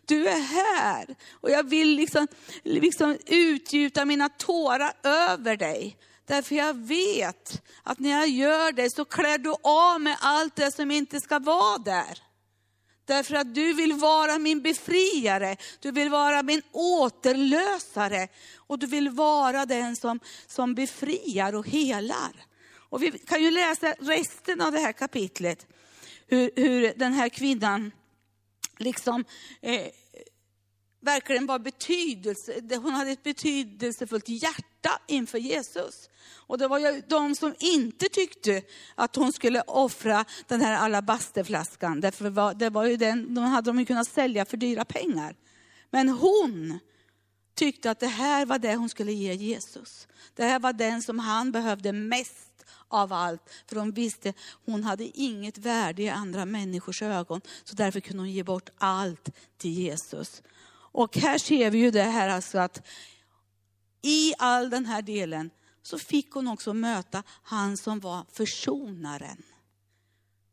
Du 0.06 0.28
är 0.28 0.40
här 0.40 1.16
och 1.30 1.50
jag 1.50 1.68
vill 1.68 1.88
liksom, 1.88 2.26
liksom 2.62 3.18
utgjuta 3.26 4.04
mina 4.04 4.28
tårar 4.28 4.92
över 5.02 5.56
dig. 5.56 5.96
Därför 6.30 6.54
jag 6.54 6.74
vet 6.74 7.62
att 7.82 7.98
när 7.98 8.10
jag 8.10 8.28
gör 8.28 8.72
det 8.72 8.90
så 8.90 9.04
klär 9.04 9.38
du 9.38 9.54
av 9.62 10.00
mig 10.00 10.16
allt 10.20 10.56
det 10.56 10.70
som 10.72 10.90
inte 10.90 11.20
ska 11.20 11.38
vara 11.38 11.78
där. 11.78 12.18
Därför 13.04 13.34
att 13.34 13.54
du 13.54 13.72
vill 13.74 13.92
vara 13.92 14.38
min 14.38 14.62
befriare, 14.62 15.56
du 15.80 15.90
vill 15.90 16.10
vara 16.10 16.42
min 16.42 16.62
återlösare 16.72 18.28
och 18.56 18.78
du 18.78 18.86
vill 18.86 19.08
vara 19.10 19.66
den 19.66 19.96
som, 19.96 20.20
som 20.46 20.74
befriar 20.74 21.54
och 21.54 21.68
helar. 21.68 22.44
Och 22.74 23.02
vi 23.02 23.10
kan 23.10 23.42
ju 23.42 23.50
läsa 23.50 23.94
resten 23.98 24.60
av 24.60 24.72
det 24.72 24.78
här 24.78 24.92
kapitlet, 24.92 25.66
hur, 26.26 26.50
hur 26.56 26.92
den 26.96 27.12
här 27.12 27.28
kvinnan 27.28 27.92
liksom 28.78 29.24
eh, 29.60 29.86
verkligen 31.00 31.46
var 31.46 31.58
betydelse, 31.58 32.60
hon 32.76 32.90
hade 32.90 33.10
ett 33.10 33.22
betydelsefullt 33.22 34.28
hjärta 34.28 35.00
inför 35.06 35.38
Jesus. 35.38 36.08
Och 36.32 36.58
det 36.58 36.68
var 36.68 36.78
ju 36.78 37.02
de 37.08 37.34
som 37.34 37.54
inte 37.58 38.08
tyckte 38.08 38.62
att 38.94 39.16
hon 39.16 39.32
skulle 39.32 39.60
offra 39.60 40.24
den 40.48 40.60
här 40.60 40.84
alabasterflaskan, 40.84 42.00
därför 42.00 42.54
det 42.54 42.70
var 42.70 42.84
ju 42.84 42.96
den, 42.96 43.34
de 43.34 43.44
hade 43.44 43.70
de 43.70 43.78
ju 43.78 43.86
kunnat 43.86 44.08
sälja 44.08 44.44
för 44.44 44.56
dyra 44.56 44.84
pengar. 44.84 45.36
Men 45.90 46.08
hon 46.08 46.78
tyckte 47.54 47.90
att 47.90 48.00
det 48.00 48.06
här 48.06 48.46
var 48.46 48.58
det 48.58 48.74
hon 48.74 48.88
skulle 48.88 49.12
ge 49.12 49.34
Jesus. 49.34 50.08
Det 50.34 50.44
här 50.44 50.58
var 50.58 50.72
den 50.72 51.02
som 51.02 51.18
han 51.18 51.52
behövde 51.52 51.92
mest 51.92 52.64
av 52.88 53.12
allt. 53.12 53.42
För 53.66 53.76
hon 53.76 53.92
visste 53.92 54.32
hon 54.66 54.84
hade 54.84 55.18
inget 55.18 55.58
värde 55.58 56.02
i 56.02 56.08
andra 56.08 56.44
människors 56.44 57.02
ögon. 57.02 57.40
Så 57.64 57.74
därför 57.74 58.00
kunde 58.00 58.22
hon 58.22 58.30
ge 58.30 58.42
bort 58.42 58.70
allt 58.78 59.28
till 59.58 59.70
Jesus. 59.70 60.42
Och 60.92 61.16
här 61.16 61.38
ser 61.38 61.70
vi 61.70 61.78
ju 61.78 61.90
det 61.90 62.02
här 62.02 62.28
alltså 62.28 62.58
att 62.58 62.86
i 64.02 64.34
all 64.38 64.70
den 64.70 64.86
här 64.86 65.02
delen 65.02 65.50
så 65.82 65.98
fick 65.98 66.30
hon 66.30 66.48
också 66.48 66.74
möta 66.74 67.22
han 67.42 67.76
som 67.76 68.00
var 68.00 68.24
försonaren. 68.32 69.42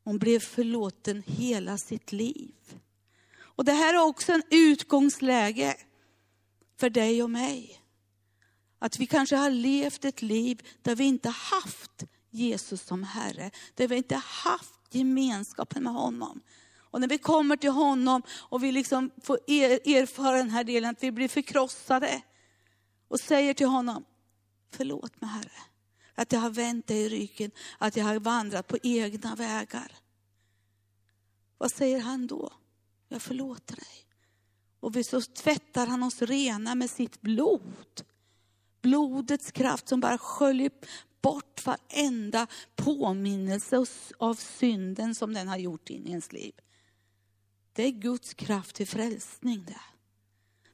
Hon 0.03 0.17
blev 0.17 0.39
förlåten 0.39 1.23
hela 1.25 1.77
sitt 1.77 2.11
liv. 2.11 2.55
Och 3.39 3.65
det 3.65 3.71
här 3.71 3.93
är 3.93 4.03
också 4.03 4.31
en 4.31 4.43
utgångsläge 4.49 5.75
för 6.79 6.89
dig 6.89 7.23
och 7.23 7.29
mig. 7.29 7.81
Att 8.79 8.99
vi 8.99 9.05
kanske 9.05 9.35
har 9.35 9.49
levt 9.49 10.05
ett 10.05 10.21
liv 10.21 10.67
där 10.81 10.95
vi 10.95 11.03
inte 11.03 11.29
haft 11.29 12.03
Jesus 12.29 12.81
som 12.81 13.03
Herre, 13.03 13.51
där 13.75 13.87
vi 13.87 13.95
inte 13.95 14.15
haft 14.15 14.79
gemenskapen 14.91 15.83
med 15.83 15.93
honom. 15.93 16.41
Och 16.91 17.01
när 17.01 17.07
vi 17.07 17.17
kommer 17.17 17.57
till 17.57 17.69
honom 17.69 18.21
och 18.29 18.63
vi 18.63 18.71
liksom 18.71 19.11
får 19.23 19.39
erfara 19.47 20.37
den 20.37 20.49
här 20.49 20.63
delen, 20.63 20.89
att 20.89 21.03
vi 21.03 21.11
blir 21.11 21.27
förkrossade 21.27 22.21
och 23.07 23.19
säger 23.19 23.53
till 23.53 23.67
honom, 23.67 24.05
förlåt 24.71 25.21
mig 25.21 25.29
Herre, 25.29 25.61
att 26.15 26.31
jag 26.31 26.39
har 26.39 26.49
vänt 26.49 26.87
dig 26.87 26.97
i 26.97 27.09
ryggen, 27.09 27.51
att 27.77 27.97
jag 27.97 28.05
har 28.05 28.19
vandrat 28.19 28.67
på 28.67 28.77
egna 28.83 29.35
vägar. 29.35 29.91
Vad 31.57 31.71
säger 31.71 31.99
han 31.99 32.27
då? 32.27 32.53
Jag 33.07 33.21
förlåter 33.21 33.75
dig. 33.75 34.05
Och 34.79 35.05
så 35.05 35.21
tvättar 35.21 35.87
han 35.87 36.03
oss 36.03 36.21
rena 36.21 36.75
med 36.75 36.89
sitt 36.89 37.21
blod. 37.21 38.03
Blodets 38.81 39.51
kraft 39.51 39.89
som 39.89 39.99
bara 39.99 40.17
sköljer 40.17 40.71
bort 41.21 41.65
varenda 41.65 42.47
påminnelse 42.75 43.85
av 44.17 44.35
synden 44.35 45.15
som 45.15 45.33
den 45.33 45.47
har 45.47 45.57
gjort 45.57 45.89
in 45.89 46.07
i 46.07 46.09
ens 46.09 46.31
liv. 46.31 46.53
Det 47.77 47.83
är 47.83 47.91
Guds 47.91 48.33
kraft 48.33 48.75
till 48.75 48.87
frälsning 48.87 49.63
det. 49.67 49.79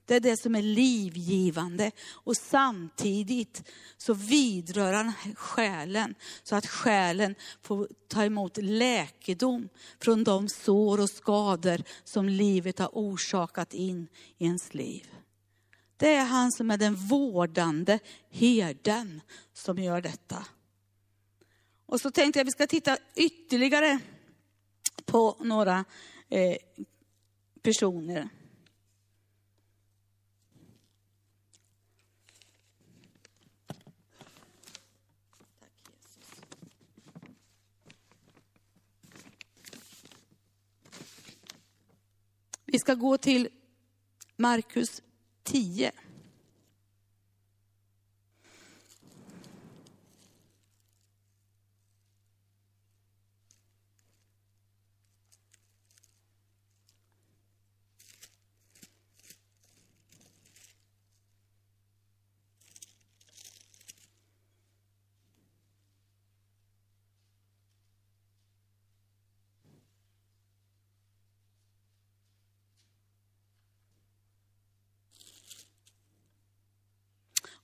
Det 0.05 0.15
är 0.15 0.19
det 0.19 0.37
som 0.37 0.55
är 0.55 0.61
livgivande 0.61 1.91
och 2.11 2.37
samtidigt 2.37 3.69
så 3.97 4.13
vidrör 4.13 4.93
han 4.93 5.13
själen 5.35 6.15
så 6.43 6.55
att 6.55 6.67
själen 6.67 7.35
får 7.61 7.87
ta 8.07 8.23
emot 8.23 8.57
läkedom 8.57 9.69
från 9.99 10.23
de 10.23 10.49
sår 10.49 10.99
och 10.99 11.09
skador 11.09 11.83
som 12.03 12.29
livet 12.29 12.79
har 12.79 12.89
orsakat 12.93 13.73
in 13.73 14.07
i 14.37 14.45
ens 14.45 14.73
liv. 14.73 15.07
Det 15.97 16.15
är 16.15 16.25
han 16.25 16.51
som 16.51 16.71
är 16.71 16.77
den 16.77 16.95
vårdande 16.95 17.99
herden 18.29 19.21
som 19.53 19.77
gör 19.77 20.01
detta. 20.01 20.45
Och 21.85 22.01
så 22.01 22.11
tänkte 22.11 22.39
jag 22.39 22.43
att 22.43 22.47
vi 22.47 22.51
ska 22.51 22.67
titta 22.67 22.97
ytterligare 23.15 23.99
på 25.05 25.37
några 25.39 25.85
eh, 26.29 26.57
personer. 27.63 28.29
Vi 42.65 42.79
ska 42.79 42.93
gå 42.95 43.17
till 43.17 43.49
Markus 44.35 45.01
10. 45.43 45.91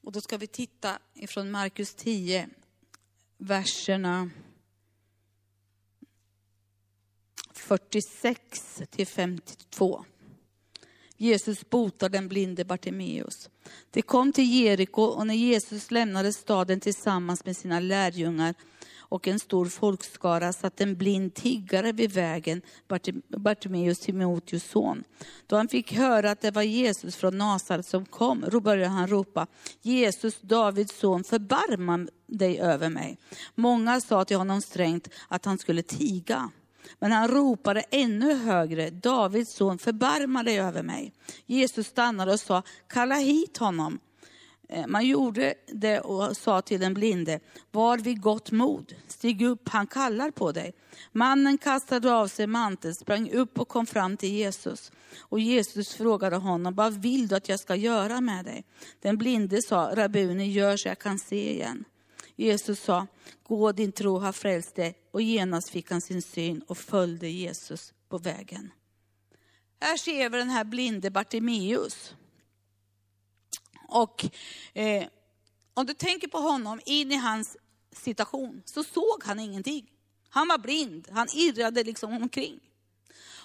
Och 0.10 0.14
då 0.14 0.22
ska 0.22 0.38
vi 0.38 0.48
titta 0.48 1.00
ifrån 1.14 1.52
Markus 1.52 1.94
10, 1.94 2.50
verserna 3.38 4.30
46 7.54 8.82
till 8.90 9.08
52. 9.08 10.06
Jesus 11.18 11.70
botar 11.70 12.10
den 12.10 12.28
blinde 12.28 12.66
Bartimeus. 12.66 13.50
De 13.92 14.02
kom 14.02 14.34
till 14.34 14.54
Jeriko 14.54 15.02
och 15.02 15.28
när 15.28 15.36
Jesus 15.36 15.92
lämnade 15.92 16.34
staden 16.34 16.80
tillsammans 16.80 17.46
med 17.46 17.58
sina 17.58 17.80
lärjungar 17.80 18.56
och 19.10 19.28
en 19.28 19.40
stor 19.40 19.66
folkskara 19.66 20.54
satt 20.54 20.82
en 20.82 20.96
blind 20.96 21.34
tiggare 21.34 21.92
vid 21.92 22.12
vägen, 22.12 22.62
Bartimeus 23.38 24.00
Timoteus 24.00 24.64
son. 24.64 25.04
Då 25.48 25.56
han 25.56 25.68
fick 25.68 25.94
höra 25.94 26.32
att 26.32 26.42
det 26.42 26.52
var 26.52 26.62
Jesus 26.62 27.16
från 27.16 27.38
Nasaret 27.38 27.86
som 27.86 28.06
kom, 28.06 28.46
började 28.64 28.88
han 28.88 29.08
ropa, 29.08 29.48
Jesus, 29.82 30.42
Davids 30.42 31.00
son, 31.00 31.24
förbarma 31.24 32.08
dig 32.28 32.60
över 32.60 32.90
mig. 32.90 33.18
Många 33.56 34.02
sa 34.02 34.26
till 34.26 34.38
honom 34.38 34.62
strängt 34.62 35.10
att 35.28 35.46
han 35.46 35.58
skulle 35.58 35.84
tiga. 35.84 36.52
Men 37.00 37.12
han 37.12 37.28
ropade 37.28 37.82
ännu 37.82 38.34
högre, 38.34 38.90
Davids 38.90 39.56
son, 39.56 39.78
förbarma 39.78 40.44
dig 40.44 40.60
över 40.60 40.84
mig. 40.84 41.14
Jesus 41.46 41.88
stannade 41.88 42.34
och 42.34 42.40
sa, 42.40 42.64
kalla 42.88 43.16
hit 43.16 43.58
honom. 43.58 44.00
Eh, 44.70 44.88
man 44.88 45.08
gjorde 45.08 45.54
det 45.68 46.00
och 46.00 46.38
sa 46.38 46.62
till 46.62 46.80
den 46.80 46.94
blinde, 46.94 47.40
var 47.72 47.98
vid 47.98 48.22
gott 48.22 48.52
mod, 48.52 48.96
stig 49.08 49.42
upp, 49.42 49.70
han 49.70 49.88
kallar 49.88 50.32
på 50.32 50.52
dig. 50.52 50.74
Mannen 51.12 51.58
kastade 51.58 52.14
av 52.14 52.28
sig 52.28 52.48
manteln, 52.48 52.96
sprang 52.96 53.32
upp 53.32 53.60
och 53.60 53.68
kom 53.68 53.86
fram 53.86 54.18
till 54.18 54.30
Jesus. 54.30 54.92
Och 55.20 55.40
Jesus 55.40 55.94
frågade 55.94 56.36
honom, 56.36 56.76
vad 56.76 56.94
vill 56.94 57.28
du 57.28 57.36
att 57.36 57.50
jag 57.50 57.60
ska 57.60 57.76
göra 57.76 58.22
med 58.22 58.46
dig? 58.46 58.64
Den 59.02 59.18
blinde 59.18 59.62
sa, 59.62 59.92
rabbuni, 59.94 60.52
gör 60.52 60.78
så 60.78 60.88
jag 60.88 61.00
kan 61.00 61.20
se 61.20 61.54
igen. 61.54 61.86
Jesus 62.36 62.80
sa, 62.80 63.08
gå 63.44 63.72
din 63.72 63.92
tro 63.92 64.20
har 64.20 64.32
frälst 64.32 64.76
dig. 64.76 64.96
Och 65.12 65.22
genast 65.22 65.70
fick 65.70 65.92
han 65.92 66.02
sin 66.02 66.22
syn 66.22 66.62
och 66.68 66.78
följde 66.78 67.30
Jesus 67.30 67.94
på 68.10 68.18
vägen. 68.18 68.72
Här 69.82 69.98
ser 69.98 70.30
vi 70.30 70.38
den 70.38 70.50
här 70.50 70.64
blinde 70.64 71.12
Bartimeus. 71.12 72.16
Och 73.90 74.26
eh, 74.74 75.08
om 75.74 75.86
du 75.86 75.94
tänker 75.94 76.28
på 76.28 76.38
honom 76.38 76.82
in 76.86 77.12
i 77.12 77.16
hans 77.16 77.58
situation 77.92 78.62
så 78.66 78.84
såg 78.84 79.24
han 79.24 79.40
ingenting. 79.40 79.86
Han 80.30 80.48
var 80.48 80.58
blind, 80.58 81.08
han 81.12 81.28
irrade 81.34 81.84
liksom 81.84 82.14
omkring. 82.14 82.60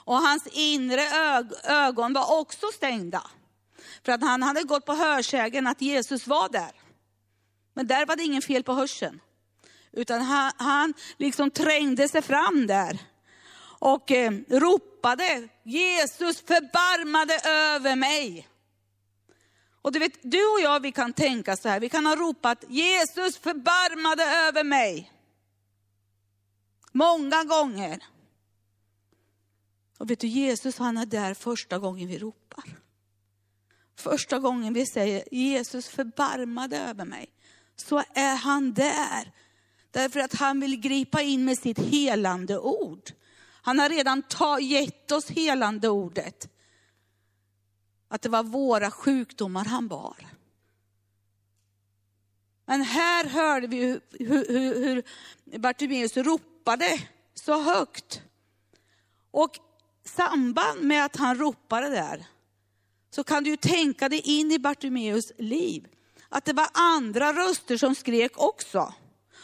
Och 0.05 0.17
hans 0.17 0.47
inre 0.47 1.03
ög 1.03 1.47
ögon 1.65 2.13
var 2.13 2.41
också 2.41 2.67
stängda. 2.67 3.31
För 4.05 4.13
att 4.13 4.23
han 4.23 4.43
hade 4.43 4.63
gått 4.63 4.87
på 4.87 4.93
hörsägen 4.93 5.67
att 5.67 5.81
Jesus 5.81 6.27
var 6.27 6.49
där. 6.49 6.73
Men 7.75 7.87
där 7.87 8.07
var 8.07 8.17
det 8.17 8.23
ingen 8.23 8.43
fel 8.43 8.63
på 8.63 8.73
hörseln. 8.73 9.21
Utan 9.93 10.21
han, 10.23 10.53
han 10.57 10.95
liksom 11.17 11.51
trängde 11.51 12.09
sig 12.09 12.23
fram 12.23 12.67
där. 12.67 12.99
Och 13.79 14.11
eh, 14.11 14.33
ropade, 14.49 15.49
Jesus 15.63 16.41
förbarmade 16.41 17.35
över 17.49 17.97
mig. 17.97 18.49
Och 19.85 19.93
du 19.93 19.99
vet, 19.99 20.19
du 20.23 20.47
och 20.47 20.61
jag 20.61 20.81
vi 20.81 20.93
kan 20.93 21.13
tänka 21.13 21.57
så 21.57 21.69
här, 21.69 21.81
vi 21.81 21.89
kan 21.89 22.07
ha 22.07 22.17
ropat 22.17 22.65
Jesus 22.69 23.39
förbarmade 23.39 24.23
över 24.25 24.65
mig. 24.65 25.13
Många 26.93 27.45
gånger. 27.45 28.03
Och 29.99 30.11
vet 30.11 30.21
du, 30.21 30.27
Jesus 30.27 30.79
han 30.79 30.97
är 30.97 31.07
där 31.07 31.35
första 31.35 31.79
gången 31.79 32.09
vi 32.09 32.19
ropar. 32.19 32.65
Första 33.97 34.39
gången 34.39 34.73
vi 34.73 34.87
säger 34.87 35.35
Jesus 35.35 35.89
förbarmade 35.89 36.79
över 36.79 37.05
mig, 37.05 37.27
så 37.77 38.03
är 38.15 38.37
han 38.37 38.73
där. 38.73 39.33
Därför 39.91 40.21
att 40.21 40.35
han 40.35 40.61
vill 40.61 40.81
gripa 40.81 41.23
in 41.23 41.45
med 41.45 41.59
sitt 41.59 41.79
helande 41.79 42.59
ord. 42.59 43.11
Han 43.63 43.79
har 43.79 43.89
redan 43.89 44.23
ta, 44.23 44.61
gett 44.61 45.13
oss 45.13 45.31
helande 45.31 45.89
ordet. 45.89 46.49
Att 48.09 48.23
det 48.23 48.29
var 48.29 48.43
våra 48.43 48.91
sjukdomar 48.91 49.65
han 49.65 49.89
bar. 49.89 50.17
Men 52.67 52.83
här 52.83 53.25
hörde 53.25 53.67
vi 53.67 54.01
hur, 54.11 54.49
hur, 54.49 54.85
hur 54.85 55.03
Bartimeus 55.59 56.17
ropade 56.17 57.09
så 57.35 57.63
högt. 57.63 58.23
Och 59.31 59.59
samband 60.05 60.83
med 60.83 61.05
att 61.05 61.17
han 61.17 61.39
ropade 61.39 61.89
där, 61.89 62.27
så 63.11 63.25
kan 63.25 63.45
du 63.45 63.51
ju 63.51 63.57
tänka 63.57 64.09
dig 64.09 64.21
in 64.21 64.53
i 64.53 64.59
Bartimeus 64.59 65.33
liv. 65.39 65.87
Att 66.29 66.45
det 66.45 66.53
var 66.53 66.69
andra 66.73 67.33
röster 67.33 67.77
som 67.77 67.95
skrek 67.95 68.33
också. 68.37 68.95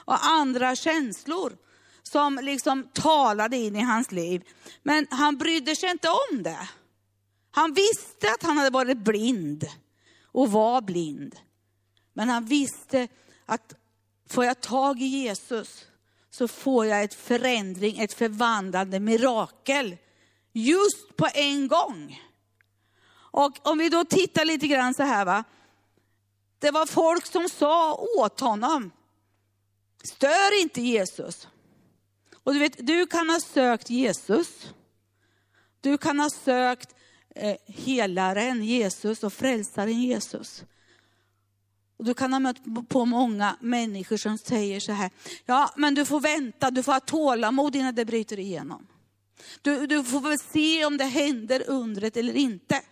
Och 0.04 0.26
andra 0.26 0.76
känslor 0.76 1.56
som 2.02 2.38
liksom 2.42 2.88
talade 2.92 3.56
in 3.56 3.76
i 3.76 3.80
hans 3.80 4.12
liv. 4.12 4.48
Men 4.82 5.06
han 5.10 5.36
brydde 5.36 5.76
sig 5.76 5.90
inte 5.90 6.08
om 6.08 6.42
det. 6.42 6.68
Han 7.50 7.72
visste 7.72 8.32
att 8.32 8.42
han 8.42 8.58
hade 8.58 8.70
varit 8.70 8.98
blind 8.98 9.66
och 10.24 10.52
var 10.52 10.80
blind. 10.80 11.36
Men 12.12 12.28
han 12.28 12.44
visste 12.44 13.08
att 13.46 13.74
får 14.28 14.44
jag 14.44 14.60
tag 14.60 15.02
i 15.02 15.06
Jesus 15.06 15.86
så 16.30 16.48
får 16.48 16.86
jag 16.86 17.02
ett 17.02 17.14
förändring, 17.14 17.98
ett 17.98 18.12
förvandlande 18.12 19.00
mirakel. 19.00 19.96
Just 20.52 21.16
på 21.16 21.28
en 21.34 21.68
gång. 21.68 22.22
Och 23.12 23.66
om 23.66 23.78
vi 23.78 23.88
då 23.88 24.04
tittar 24.04 24.44
lite 24.44 24.66
grann 24.66 24.94
så 24.94 25.02
här 25.02 25.24
va. 25.24 25.44
Det 26.58 26.70
var 26.70 26.86
folk 26.86 27.26
som 27.26 27.48
sa 27.48 27.94
åt 27.94 28.40
honom, 28.40 28.90
stör 30.04 30.60
inte 30.60 30.82
Jesus. 30.82 31.48
Och 32.42 32.52
du 32.52 32.58
vet, 32.58 32.86
du 32.86 33.06
kan 33.06 33.30
ha 33.30 33.40
sökt 33.40 33.90
Jesus. 33.90 34.74
Du 35.80 35.98
kan 35.98 36.18
ha 36.18 36.30
sökt 36.30 36.94
eh, 37.34 37.56
helaren 37.66 38.64
Jesus 38.64 39.24
och 39.24 39.32
frälsaren 39.32 40.02
Jesus. 40.02 40.64
Och 41.96 42.04
du 42.04 42.14
kan 42.14 42.32
ha 42.32 42.40
mött 42.40 42.88
på 42.88 43.04
många 43.04 43.56
människor 43.60 44.16
som 44.16 44.38
säger 44.38 44.80
så 44.80 44.92
här, 44.92 45.10
ja 45.46 45.74
men 45.76 45.94
du 45.94 46.04
får 46.04 46.20
vänta, 46.20 46.70
du 46.70 46.82
får 46.82 46.92
ha 46.92 47.00
tålamod 47.00 47.76
innan 47.76 47.94
det 47.94 48.04
bryter 48.04 48.38
igenom. 48.38 48.86
Du, 49.62 49.86
du 49.86 50.04
får 50.04 50.20
väl 50.20 50.38
se 50.38 50.84
om 50.84 50.96
det 50.96 51.04
händer 51.04 51.62
undret 51.66 52.16
eller 52.16 52.36
inte. 52.36 52.82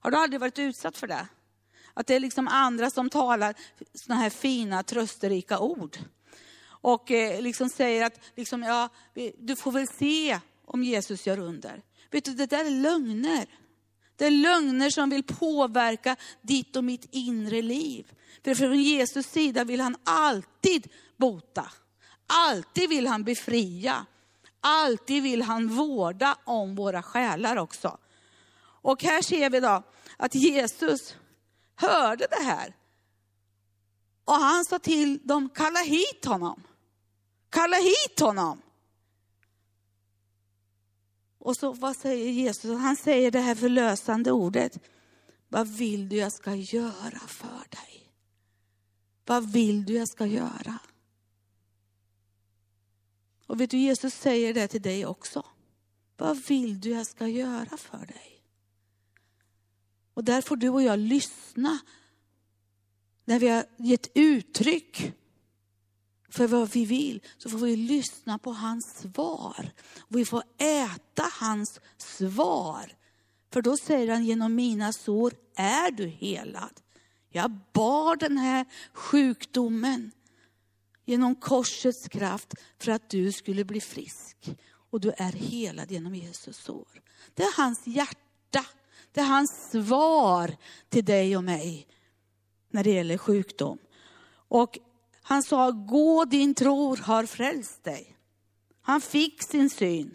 Har 0.00 0.10
du 0.10 0.16
aldrig 0.16 0.40
varit 0.40 0.58
utsatt 0.58 0.96
för 0.96 1.06
det? 1.06 1.26
Att 1.94 2.06
det 2.06 2.14
är 2.14 2.20
liksom 2.20 2.48
andra 2.48 2.90
som 2.90 3.10
talar 3.10 3.54
sådana 3.94 4.20
här 4.20 4.30
fina 4.30 4.82
trösterika 4.82 5.58
ord. 5.58 5.98
Och 6.64 7.10
eh, 7.10 7.42
liksom 7.42 7.68
säger 7.68 8.06
att 8.06 8.20
liksom, 8.36 8.62
ja, 8.62 8.88
du 9.38 9.56
får 9.56 9.72
väl 9.72 9.88
se 9.88 10.40
om 10.64 10.84
Jesus 10.84 11.26
gör 11.26 11.38
under. 11.38 11.82
Vet 12.12 12.24
du, 12.24 12.34
det 12.34 12.46
där 12.46 12.64
är 12.64 12.70
lögner. 12.70 13.46
Det 14.16 14.26
är 14.26 14.30
lögner 14.30 14.90
som 14.90 15.10
vill 15.10 15.22
påverka 15.22 16.16
ditt 16.42 16.76
och 16.76 16.84
mitt 16.84 17.08
inre 17.10 17.62
liv. 17.62 18.12
För 18.44 18.54
från 18.54 18.82
Jesus 18.82 19.26
sida 19.26 19.64
vill 19.64 19.80
han 19.80 19.96
alltid 20.04 20.88
bota. 21.16 21.70
Alltid 22.26 22.88
vill 22.88 23.06
han 23.06 23.24
befria. 23.24 24.06
Alltid 24.60 25.22
vill 25.22 25.42
han 25.42 25.68
vårda 25.68 26.38
om 26.44 26.74
våra 26.74 27.02
själar 27.02 27.56
också. 27.56 27.98
Och 28.82 29.02
här 29.02 29.22
ser 29.22 29.50
vi 29.50 29.60
då 29.60 29.82
att 30.16 30.34
Jesus 30.34 31.16
hörde 31.76 32.26
det 32.30 32.44
här. 32.44 32.76
Och 34.24 34.34
han 34.34 34.64
sa 34.64 34.78
till 34.78 35.26
dem, 35.26 35.48
kalla 35.54 35.80
hit 35.80 36.24
honom. 36.24 36.62
Kalla 37.50 37.76
hit 37.76 38.20
honom. 38.20 38.62
Och 41.44 41.56
så 41.56 41.72
vad 41.72 41.96
säger 41.96 42.32
Jesus? 42.32 42.78
Han 42.78 42.96
säger 42.96 43.30
det 43.30 43.40
här 43.40 43.54
förlösande 43.54 44.32
ordet. 44.32 44.78
Vad 45.48 45.68
vill 45.68 46.08
du 46.08 46.16
jag 46.16 46.32
ska 46.32 46.54
göra 46.54 47.18
för 47.18 47.68
dig? 47.68 48.12
Vad 49.26 49.52
vill 49.52 49.84
du 49.84 49.92
jag 49.92 50.08
ska 50.08 50.26
göra? 50.26 50.78
Och 53.46 53.60
vet 53.60 53.70
du, 53.70 53.76
Jesus 53.76 54.14
säger 54.14 54.54
det 54.54 54.68
till 54.68 54.82
dig 54.82 55.06
också. 55.06 55.46
Vad 56.16 56.36
vill 56.46 56.80
du 56.80 56.90
jag 56.90 57.06
ska 57.06 57.28
göra 57.28 57.76
för 57.76 58.06
dig? 58.06 58.44
Och 60.14 60.24
där 60.24 60.42
får 60.42 60.56
du 60.56 60.68
och 60.68 60.82
jag 60.82 60.98
lyssna 60.98 61.78
när 63.24 63.38
vi 63.38 63.48
har 63.48 63.64
gett 63.76 64.10
uttryck 64.14 65.12
för 66.32 66.46
vad 66.46 66.70
vi 66.70 66.84
vill, 66.84 67.22
så 67.38 67.50
får 67.50 67.58
vi 67.58 67.76
lyssna 67.76 68.38
på 68.38 68.52
hans 68.52 68.98
svar. 68.98 69.70
Och 69.98 70.18
vi 70.18 70.24
får 70.24 70.42
äta 70.58 71.28
hans 71.40 71.80
svar. 71.96 72.96
För 73.52 73.62
då 73.62 73.76
säger 73.76 74.12
han, 74.12 74.24
genom 74.24 74.54
mina 74.54 74.92
sår 74.92 75.32
är 75.56 75.90
du 75.90 76.06
helad. 76.06 76.80
Jag 77.30 77.58
bar 77.72 78.16
den 78.16 78.38
här 78.38 78.66
sjukdomen 78.92 80.10
genom 81.04 81.34
korsets 81.34 82.08
kraft 82.08 82.54
för 82.78 82.92
att 82.92 83.10
du 83.10 83.32
skulle 83.32 83.64
bli 83.64 83.80
frisk. 83.80 84.36
Och 84.90 85.00
du 85.00 85.12
är 85.16 85.32
helad 85.32 85.90
genom 85.90 86.14
Jesus 86.14 86.56
sår. 86.56 87.02
Det 87.34 87.42
är 87.42 87.56
hans 87.56 87.86
hjärta. 87.86 88.66
Det 89.12 89.20
är 89.20 89.24
hans 89.24 89.70
svar 89.70 90.56
till 90.88 91.04
dig 91.04 91.36
och 91.36 91.44
mig 91.44 91.86
när 92.70 92.84
det 92.84 92.90
gäller 92.90 93.18
sjukdom. 93.18 93.78
Och 94.48 94.78
han 95.22 95.42
sa, 95.42 95.70
gå 95.70 96.24
din 96.24 96.54
tro 96.54 96.96
har 96.96 97.26
frälst 97.26 97.84
dig. 97.84 98.16
Han 98.80 99.00
fick 99.00 99.42
sin 99.42 99.70
syn. 99.70 100.14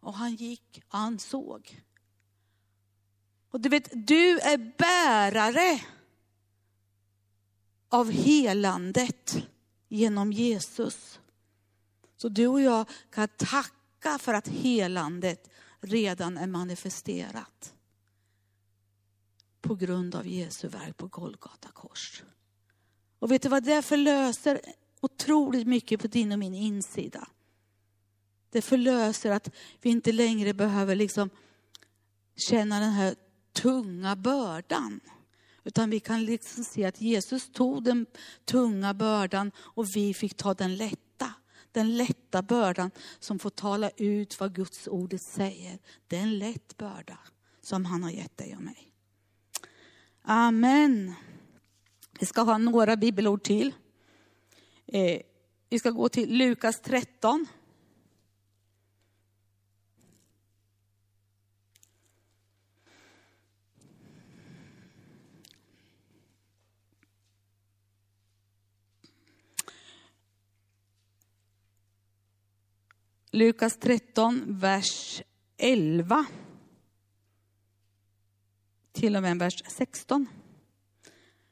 Och 0.00 0.14
han 0.14 0.34
gick 0.34 0.82
och 0.88 0.98
han 0.98 1.18
såg. 1.18 1.82
Och 3.50 3.60
du 3.60 3.68
vet, 3.68 3.88
du 3.92 4.40
är 4.40 4.74
bärare 4.78 5.80
av 7.88 8.10
helandet 8.10 9.36
genom 9.88 10.32
Jesus. 10.32 11.20
Så 12.16 12.28
du 12.28 12.46
och 12.46 12.60
jag 12.60 12.88
kan 13.10 13.28
tacka 13.28 14.18
för 14.18 14.34
att 14.34 14.48
helandet 14.48 15.50
redan 15.80 16.38
är 16.38 16.46
manifesterat. 16.46 17.74
På 19.62 19.74
grund 19.74 20.14
av 20.14 20.26
Jesu 20.26 20.68
verk 20.68 20.96
på 20.96 21.06
Golgata 21.06 21.68
kors. 21.68 22.22
Och 23.18 23.30
vet 23.30 23.42
du 23.42 23.48
vad 23.48 23.64
det 23.64 23.82
förlöser 23.82 24.60
otroligt 25.00 25.66
mycket 25.66 26.00
på 26.00 26.06
din 26.06 26.32
och 26.32 26.38
min 26.38 26.54
insida. 26.54 27.28
Det 28.50 28.62
förlöser 28.62 29.30
att 29.30 29.50
vi 29.80 29.90
inte 29.90 30.12
längre 30.12 30.54
behöver 30.54 30.94
liksom 30.94 31.30
känna 32.36 32.80
den 32.80 32.90
här 32.90 33.14
tunga 33.52 34.16
bördan. 34.16 35.00
Utan 35.64 35.90
vi 35.90 36.00
kan 36.00 36.24
liksom 36.24 36.64
se 36.64 36.84
att 36.84 37.00
Jesus 37.00 37.52
tog 37.52 37.84
den 37.84 38.06
tunga 38.44 38.94
bördan 38.94 39.52
och 39.56 39.86
vi 39.94 40.14
fick 40.14 40.36
ta 40.36 40.54
den 40.54 40.76
lätta. 40.76 41.34
Den 41.72 41.96
lätta 41.96 42.42
bördan 42.42 42.90
som 43.18 43.38
får 43.38 43.50
tala 43.50 43.90
ut 43.90 44.40
vad 44.40 44.54
Guds 44.54 44.88
ordet 44.88 45.22
säger. 45.22 45.78
Det 46.06 46.16
är 46.16 46.22
en 46.22 46.38
lätt 46.38 46.76
börda 46.76 47.18
som 47.62 47.84
han 47.84 48.02
har 48.02 48.10
gett 48.10 48.36
dig 48.36 48.56
och 48.56 48.62
mig. 48.62 48.91
Amen. 50.22 51.14
Vi 52.20 52.26
ska 52.26 52.40
ha 52.40 52.58
några 52.58 52.96
bibelord 52.96 53.42
till. 53.42 53.74
Eh, 54.86 55.20
vi 55.68 55.78
ska 55.78 55.90
gå 55.90 56.08
till 56.08 56.38
Lukas 56.38 56.80
13. 56.80 57.46
Lukas 73.34 73.76
13, 73.76 74.44
vers 74.46 75.22
11. 75.56 76.26
Till 79.02 79.16
och 79.16 79.22
med 79.22 79.38
vers 79.38 79.62
16. 79.66 80.26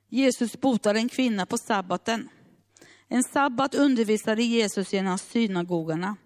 Jesus 0.08 0.60
botade 0.60 0.98
en 0.98 1.08
kvinna 1.08 1.46
på 1.46 1.58
sabbaten. 1.58 2.28
En 3.08 3.22
sabbat 3.22 3.74
undervisade 3.74 4.42
Jesus 4.42 4.94
i 4.94 4.96
en 4.96 5.06
av 5.06 5.16
synagogorna. 5.16 6.16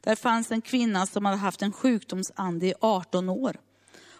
Där 0.00 0.16
fanns 0.16 0.52
en 0.52 0.60
kvinna 0.60 1.06
som 1.06 1.24
hade 1.24 1.36
haft 1.36 1.62
en 1.62 1.72
sjukdomsande 1.72 2.66
i 2.66 2.74
18 2.80 3.28
år. 3.28 3.56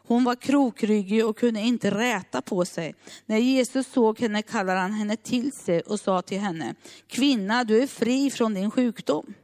Hon 0.06 0.24
var 0.24 0.34
krokryggig 0.34 1.26
och 1.26 1.38
kunde 1.38 1.60
inte 1.60 1.90
räta 1.90 2.42
på 2.42 2.64
sig. 2.64 2.94
När 3.26 3.38
Jesus 3.38 3.86
såg 3.86 4.20
henne 4.20 4.42
kallade 4.42 4.80
han 4.80 4.92
henne 4.92 5.16
till 5.16 5.52
sig 5.52 5.80
och 5.80 6.00
sa 6.00 6.22
till 6.22 6.40
henne, 6.40 6.74
kvinna 7.06 7.64
du 7.64 7.82
är 7.82 7.86
fri 7.86 8.30
från 8.30 8.54
din 8.54 8.70
sjukdom. 8.70 9.34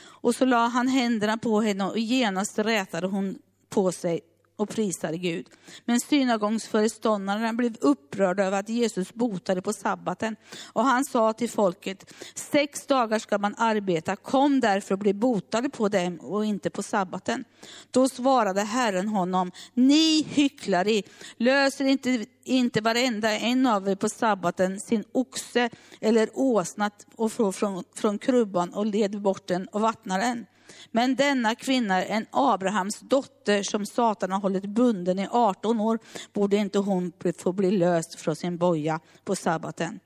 Och 0.00 0.34
så 0.34 0.44
la 0.44 0.66
han 0.66 0.88
händerna 0.88 1.38
på 1.38 1.60
henne 1.60 1.84
och 1.84 1.98
genast 1.98 2.58
rätade 2.58 3.06
hon 3.06 3.38
på 3.68 3.92
sig 3.92 4.20
och 4.58 4.68
prisade 4.68 5.18
Gud. 5.18 5.46
Men 5.84 6.00
synagogföreståndaren 6.00 7.56
blev 7.56 7.76
upprörd 7.80 8.40
över 8.40 8.58
att 8.58 8.68
Jesus 8.68 9.14
botade 9.14 9.62
på 9.62 9.72
sabbaten. 9.72 10.36
Och 10.72 10.84
han 10.84 11.04
sa 11.04 11.32
till 11.32 11.50
folket, 11.50 12.12
sex 12.34 12.86
dagar 12.86 13.18
ska 13.18 13.38
man 13.38 13.54
arbeta, 13.58 14.16
kom 14.16 14.60
därför 14.60 14.94
och 14.94 14.98
bli 14.98 15.14
botade 15.14 15.70
på 15.70 15.88
dem 15.88 16.18
och 16.20 16.44
inte 16.44 16.70
på 16.70 16.82
sabbaten. 16.82 17.44
Då 17.90 18.08
svarade 18.08 18.60
Herren 18.60 19.08
honom, 19.08 19.52
ni 19.74 20.22
hycklare, 20.22 21.02
löser 21.36 21.84
inte, 21.84 22.26
inte 22.44 22.80
varenda 22.80 23.38
en 23.38 23.66
av 23.66 23.88
er 23.88 23.94
på 23.94 24.08
sabbaten 24.08 24.80
sin 24.80 25.04
oxe 25.12 25.70
eller 26.00 26.28
åsna 26.34 26.90
och 27.16 27.32
från, 27.32 27.52
från, 27.52 27.84
från 27.94 28.18
krubban 28.18 28.74
och 28.74 28.86
leder 28.86 29.18
bort 29.18 29.46
den 29.46 29.68
och 29.68 29.80
vattnar 29.80 30.18
den. 30.18 30.46
Men 30.90 31.14
denna 31.14 31.54
kvinna 31.54 32.04
är 32.04 32.16
en 32.16 32.26
Abrahams 32.30 33.00
dotter 33.00 33.62
som 33.62 33.86
Satan 33.86 34.32
har 34.32 34.40
hållit 34.40 34.66
bunden 34.66 35.18
i 35.18 35.28
18 35.30 35.80
år. 35.80 35.98
Borde 36.32 36.56
inte 36.56 36.78
hon 36.78 37.12
få 37.38 37.52
bli 37.52 37.70
löst 37.70 38.20
från 38.20 38.36
sin 38.36 38.56
boja 38.56 39.00
på 39.24 39.36
sabbaten? 39.36 40.00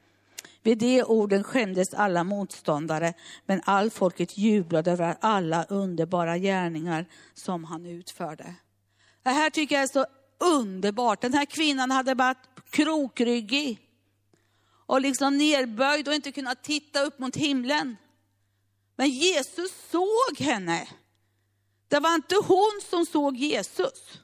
Vid 0.62 0.78
de 0.78 1.02
orden 1.02 1.44
skämdes 1.44 1.94
alla 1.94 2.24
motståndare, 2.24 3.14
men 3.46 3.60
all 3.64 3.90
folket 3.90 4.38
jublade 4.38 4.90
över 4.90 5.16
alla 5.20 5.64
underbara 5.64 6.38
gärningar 6.38 7.06
som 7.34 7.64
han 7.64 7.86
utförde. 7.86 8.54
Det 9.22 9.30
här 9.30 9.50
tycker 9.50 9.74
jag 9.74 9.82
är 9.82 9.86
så 9.86 10.06
underbart. 10.38 11.20
Den 11.20 11.34
här 11.34 11.44
kvinnan 11.44 11.90
hade 11.90 12.14
varit 12.14 12.48
krokryggig 12.70 13.78
och 14.86 15.00
liksom 15.00 15.38
nerböjd 15.38 16.08
och 16.08 16.14
inte 16.14 16.32
kunnat 16.32 16.64
titta 16.64 17.00
upp 17.02 17.18
mot 17.18 17.36
himlen. 17.36 17.96
Men 18.96 19.10
Jesus 19.10 19.72
såg 19.90 20.38
henne. 20.38 20.88
Det 21.88 22.00
var 22.00 22.14
inte 22.14 22.34
hon 22.34 22.80
som 22.90 23.06
såg 23.06 23.36
Jesus, 23.36 24.20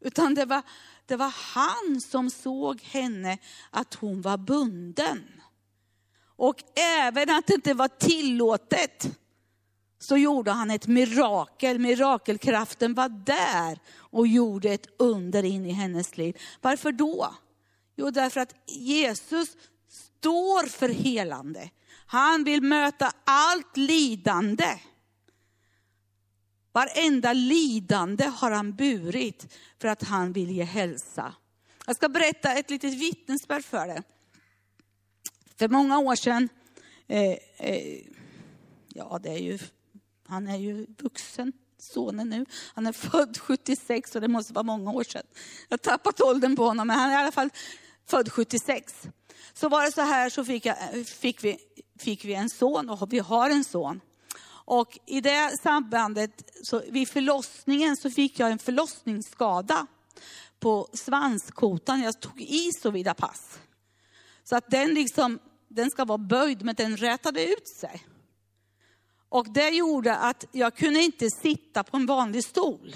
utan 0.00 0.34
det 0.34 0.44
var, 0.44 0.62
det 1.06 1.16
var 1.16 1.34
han 1.36 2.00
som 2.00 2.30
såg 2.30 2.82
henne, 2.82 3.38
att 3.70 3.94
hon 3.94 4.22
var 4.22 4.36
bunden. 4.36 5.40
Och 6.36 6.56
även 6.78 7.30
att 7.30 7.46
det 7.46 7.54
inte 7.54 7.74
var 7.74 7.88
tillåtet, 7.88 9.18
så 9.98 10.16
gjorde 10.16 10.50
han 10.50 10.70
ett 10.70 10.86
mirakel. 10.86 11.78
Mirakelkraften 11.78 12.94
var 12.94 13.08
där 13.08 13.78
och 13.90 14.26
gjorde 14.26 14.70
ett 14.70 14.86
under 14.98 15.42
in 15.42 15.66
i 15.66 15.70
hennes 15.70 16.16
liv. 16.16 16.40
Varför 16.60 16.92
då? 16.92 17.34
Jo, 17.96 18.10
därför 18.10 18.40
att 18.40 18.54
Jesus 18.66 19.56
står 19.88 20.68
för 20.68 20.88
helande. 20.88 21.70
Han 22.10 22.44
vill 22.44 22.62
möta 22.62 23.12
allt 23.24 23.76
lidande. 23.76 24.78
Varenda 26.72 27.32
lidande 27.32 28.24
har 28.24 28.50
han 28.50 28.76
burit 28.76 29.54
för 29.80 29.88
att 29.88 30.02
han 30.02 30.32
vill 30.32 30.50
ge 30.50 30.64
hälsa. 30.64 31.34
Jag 31.86 31.96
ska 31.96 32.08
berätta 32.08 32.52
ett 32.52 32.70
litet 32.70 32.94
vittnesbörd 32.94 33.64
för 33.64 33.86
dig. 33.86 34.02
För 35.58 35.68
många 35.68 35.98
år 35.98 36.14
sedan, 36.14 36.48
eh, 37.06 37.36
eh, 37.56 38.02
ja 38.88 39.18
det 39.22 39.30
är 39.30 39.38
ju, 39.38 39.58
han 40.26 40.48
är 40.48 40.58
ju 40.58 40.86
vuxen, 40.98 41.52
sonen 41.78 42.28
nu. 42.28 42.46
Han 42.74 42.86
är 42.86 42.92
född 42.92 43.38
76 43.40 44.14
och 44.14 44.20
det 44.20 44.28
måste 44.28 44.52
vara 44.52 44.62
många 44.62 44.92
år 44.92 45.04
sedan. 45.04 45.26
Jag 45.68 45.72
har 45.72 45.78
tappat 45.78 46.20
åldern 46.20 46.56
på 46.56 46.64
honom, 46.64 46.86
men 46.86 46.98
han 46.98 47.10
är 47.10 47.14
i 47.14 47.16
alla 47.16 47.32
fall 47.32 47.50
född 48.06 48.32
76. 48.32 49.08
Så 49.52 49.68
var 49.68 49.84
det 49.84 49.92
så 49.92 50.00
här 50.00 50.30
så 50.30 50.44
fick, 50.44 50.66
jag, 50.66 50.76
eh, 50.94 51.04
fick 51.04 51.44
vi 51.44 51.58
fick 52.00 52.24
vi 52.24 52.34
en 52.34 52.50
son 52.50 52.90
och 52.90 53.12
vi 53.12 53.18
har 53.18 53.50
en 53.50 53.64
son. 53.64 54.00
Och 54.64 54.98
i 55.06 55.20
det 55.20 55.58
sambandet, 55.62 56.50
så 56.62 56.82
vid 56.88 57.08
förlossningen 57.08 57.96
så 57.96 58.10
fick 58.10 58.38
jag 58.38 58.50
en 58.50 58.58
förlossningsskada 58.58 59.86
på 60.60 60.88
svanskotan. 60.92 62.02
Jag 62.02 62.20
tog 62.20 62.40
i 62.40 62.70
så 62.82 62.90
vida 62.90 63.14
pass. 63.14 63.58
Så 64.44 64.56
att 64.56 64.70
den 64.70 64.94
liksom, 64.94 65.38
den 65.68 65.90
ska 65.90 66.04
vara 66.04 66.18
böjd 66.18 66.64
men 66.64 66.74
den 66.74 66.96
rätade 66.96 67.46
ut 67.46 67.68
sig. 67.68 68.06
Och 69.28 69.52
det 69.52 69.68
gjorde 69.68 70.16
att 70.16 70.44
jag 70.52 70.76
kunde 70.76 71.00
inte 71.00 71.30
sitta 71.30 71.84
på 71.84 71.96
en 71.96 72.06
vanlig 72.06 72.44
stol. 72.44 72.94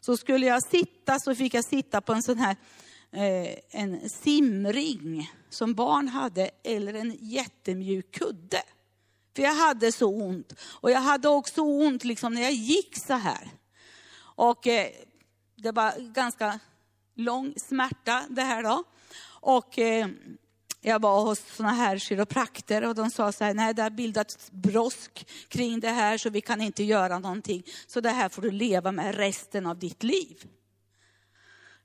Så 0.00 0.16
skulle 0.16 0.46
jag 0.46 0.62
sitta 0.70 1.18
så 1.18 1.34
fick 1.34 1.54
jag 1.54 1.64
sitta 1.64 2.00
på 2.00 2.12
en 2.12 2.22
sån 2.22 2.38
här 2.38 2.56
Eh, 3.14 3.54
en 3.70 4.10
simring 4.10 5.30
som 5.50 5.74
barn 5.74 6.08
hade 6.08 6.50
eller 6.62 6.94
en 6.94 7.16
jättemjuk 7.20 8.14
kudde. 8.14 8.62
För 9.36 9.42
jag 9.42 9.54
hade 9.54 9.92
så 9.92 10.06
ont. 10.06 10.52
Och 10.62 10.90
jag 10.90 11.00
hade 11.00 11.28
också 11.28 11.62
ont 11.62 12.04
liksom 12.04 12.34
när 12.34 12.42
jag 12.42 12.52
gick 12.52 13.06
så 13.06 13.12
här. 13.12 13.50
Och 14.16 14.66
eh, 14.66 14.88
det 15.56 15.72
var 15.72 16.12
ganska 16.14 16.60
lång 17.14 17.54
smärta 17.56 18.24
det 18.28 18.42
här 18.42 18.62
då. 18.62 18.84
Och 19.26 19.78
eh, 19.78 20.08
jag 20.80 21.02
var 21.02 21.22
hos 21.24 21.40
såna 21.56 21.72
här 21.72 21.98
kiroprakter 21.98 22.84
och 22.84 22.94
de 22.94 23.10
sa 23.10 23.32
så 23.32 23.44
här, 23.44 23.54
nej 23.54 23.74
det 23.74 23.82
har 23.82 23.90
bildats 23.90 24.50
brosk 24.50 25.26
kring 25.48 25.80
det 25.80 25.90
här 25.90 26.18
så 26.18 26.30
vi 26.30 26.40
kan 26.40 26.60
inte 26.60 26.84
göra 26.84 27.18
någonting. 27.18 27.62
Så 27.86 28.00
det 28.00 28.10
här 28.10 28.28
får 28.28 28.42
du 28.42 28.50
leva 28.50 28.92
med 28.92 29.14
resten 29.14 29.66
av 29.66 29.78
ditt 29.78 30.02
liv. 30.02 30.46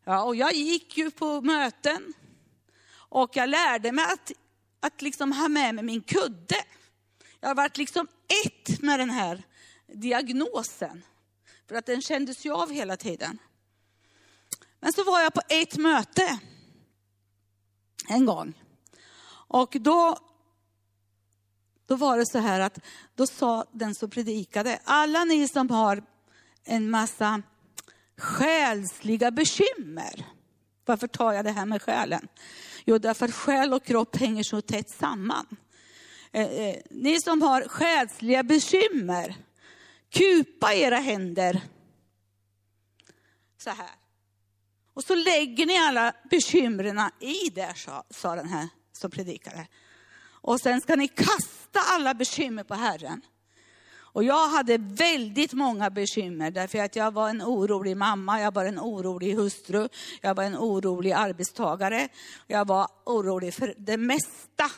Ja, 0.10 0.24
och 0.24 0.36
jag 0.36 0.54
gick 0.54 0.98
ju 0.98 1.12
på 1.12 1.42
möten 1.42 2.14
och 2.92 3.36
jag 3.36 3.50
lärde 3.50 3.92
mig 3.92 4.06
att, 4.06 4.32
att 4.80 5.02
liksom 5.02 5.32
ha 5.32 5.48
med 5.48 5.76
mig 5.76 5.84
min 5.84 6.02
kudde. 6.02 6.56
Jag 7.40 7.50
har 7.50 7.56
varit 7.56 7.78
liksom 7.78 8.08
ett 8.46 8.82
med 8.82 9.00
den 9.00 9.10
här 9.10 9.44
diagnosen. 9.88 11.04
För 11.68 11.76
att 11.76 11.86
den 11.86 12.02
kändes 12.02 12.46
ju 12.46 12.54
av 12.54 12.72
hela 12.72 12.98
tiden. 12.98 13.38
Men 14.80 14.94
så 14.94 15.04
var 15.04 15.22
jag 15.22 15.34
på 15.34 15.42
ett 15.50 15.78
möte 15.78 16.40
en 18.08 18.26
gång. 18.26 18.54
Och 19.48 19.76
då, 19.80 20.18
då 21.86 21.96
var 21.96 22.18
det 22.18 22.26
så 22.26 22.40
här 22.40 22.60
att 22.60 22.80
då 23.16 23.28
sa 23.28 23.66
den 23.72 23.96
som 23.96 24.10
predikade, 24.10 24.80
alla 24.84 25.24
ni 25.24 25.48
som 25.48 25.70
har 25.70 26.04
en 26.64 26.90
massa 26.90 27.42
själsliga 28.20 29.32
bekymmer. 29.32 30.26
Varför 30.86 31.08
tar 31.08 31.34
jag 31.34 31.46
det 31.46 31.52
här 31.52 31.66
med 31.66 31.82
själen? 31.82 32.28
Jo, 32.86 32.98
därför 32.98 33.26
att 33.26 33.34
själ 33.34 33.74
och 33.74 33.86
kropp 33.86 34.16
hänger 34.16 34.44
så 34.44 34.62
tätt 34.62 34.90
samman. 34.90 35.46
Eh, 36.32 36.48
eh, 36.48 36.76
ni 36.90 37.22
som 37.22 37.42
har 37.42 37.62
själsliga 37.62 38.44
bekymmer, 38.44 39.36
kupa 40.10 40.74
era 40.74 40.98
händer 40.98 41.62
så 43.58 43.70
här. 43.70 43.92
Och 44.94 45.04
så 45.04 45.16
lägger 45.16 45.66
ni 45.66 45.78
alla 45.78 46.14
bekymren 46.30 47.02
i 47.20 47.50
det, 47.50 47.74
sa, 47.76 48.04
sa 48.10 48.36
den 48.36 48.50
här 48.50 48.70
som 48.92 49.12
predikade. 49.12 49.68
Och 50.42 50.60
sen 50.60 50.82
ska 50.82 50.96
ni 50.96 51.08
kasta 51.08 51.80
alla 51.90 52.14
bekymmer 52.14 52.64
på 52.64 52.74
Herren. 52.74 53.22
Och 54.12 54.24
jag 54.24 54.48
hade 54.48 54.78
väldigt 54.78 55.54
många 55.54 55.90
bekymmer 55.90 56.52
därför 56.52 56.80
att 56.80 56.96
jag 56.96 57.12
var 57.12 57.30
en 57.30 57.42
orolig 57.42 57.98
mamma, 57.98 58.42
jag 58.42 58.54
var 58.54 58.66
en 58.66 58.80
orolig 58.80 59.36
hustru, 59.36 59.88
jag 60.22 60.36
var 60.36 60.44
en 60.44 60.58
orolig 60.58 61.12
arbetstagare. 61.12 62.10
Jag 62.48 62.68
var 62.68 62.88
orolig 63.06 63.54
för 63.54 63.74
det 63.78 63.98
mesta 63.98 64.72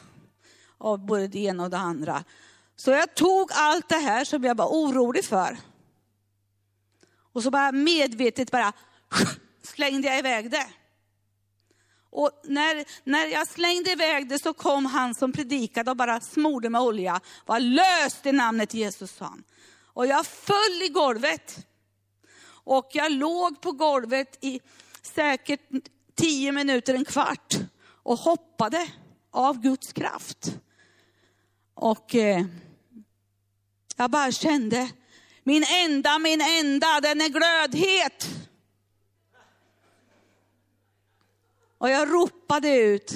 av 0.78 1.06
både 1.06 1.28
det 1.28 1.40
ena 1.40 1.64
och 1.64 1.70
det 1.70 1.78
andra. 1.78 2.24
Så 2.76 2.92
jag 2.92 3.16
tog 3.16 3.50
allt 3.54 3.90
det 3.90 3.96
här 3.96 4.26
som 4.26 4.44
jag 4.44 4.58
var 4.58 4.68
orolig 4.68 5.26
för. 5.26 5.58
Och 7.34 7.44
så 7.44 7.52
bara 7.52 7.72
medvetet 7.72 8.52
bara 8.52 8.74
slängde 9.64 10.08
jag 10.08 10.20
iväg 10.20 10.52
det. 10.52 10.68
Och 12.12 12.32
när, 12.44 12.86
när 13.04 13.26
jag 13.26 13.48
slängde 13.48 13.92
iväg 13.92 14.30
det 14.30 14.40
så 14.40 14.54
kom 14.54 14.86
han 14.86 15.16
som 15.16 15.32
predikade 15.32 15.92
och 15.92 15.98
bara 15.98 16.22
smorde 16.22 16.70
med 16.70 16.82
olja. 16.82 17.22
Var 17.46 17.60
löst 17.60 18.26
i 18.26 18.32
namnet 18.32 18.74
Jesus, 18.74 19.12
sa 19.12 19.26
han. 19.26 19.44
Och 19.94 20.08
jag 20.08 20.26
föll 20.26 20.82
i 20.84 20.88
golvet. 20.88 21.68
Och 22.64 22.90
jag 22.94 23.12
låg 23.12 23.62
på 23.62 23.72
golvet 23.72 24.38
i 24.42 24.60
säkert 25.02 25.62
tio 26.16 26.52
minuter, 26.52 26.94
en 26.94 27.06
kvart 27.06 27.56
och 28.04 28.18
hoppade 28.18 28.88
av 29.32 29.62
Guds 29.62 29.94
kraft. 29.94 30.58
Och 31.74 32.16
eh, 32.16 32.46
jag 33.98 34.12
bara 34.12 34.32
kände, 34.32 34.90
min 35.44 35.66
enda, 35.86 36.20
min 36.20 36.42
enda, 36.42 37.02
den 37.02 37.22
är 37.22 37.30
glödhet. 37.30 38.28
Och 41.82 41.90
jag 41.90 42.14
ropade 42.14 42.78
ut, 42.78 43.14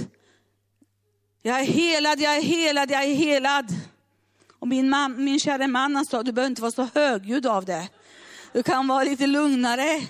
jag 1.42 1.60
är 1.60 1.66
helad, 1.66 2.20
jag 2.20 2.38
är 2.38 2.42
helad, 2.42 2.92
jag 2.92 3.04
är 3.04 3.16
helad. 3.16 3.66
Och 4.60 4.68
min, 4.68 4.90
man, 4.90 5.24
min 5.24 5.40
kära 5.40 5.68
man 5.68 5.96
han 5.96 6.06
sa, 6.06 6.24
du 6.24 6.32
behöver 6.32 6.50
inte 6.50 6.62
vara 6.62 6.72
så 6.72 6.90
högljudd 6.94 7.46
av 7.46 7.66
det. 7.66 7.90
Du 8.54 8.64
kan 8.64 8.88
vara 8.88 9.04
lite 9.04 9.28
lugnare. 9.28 10.08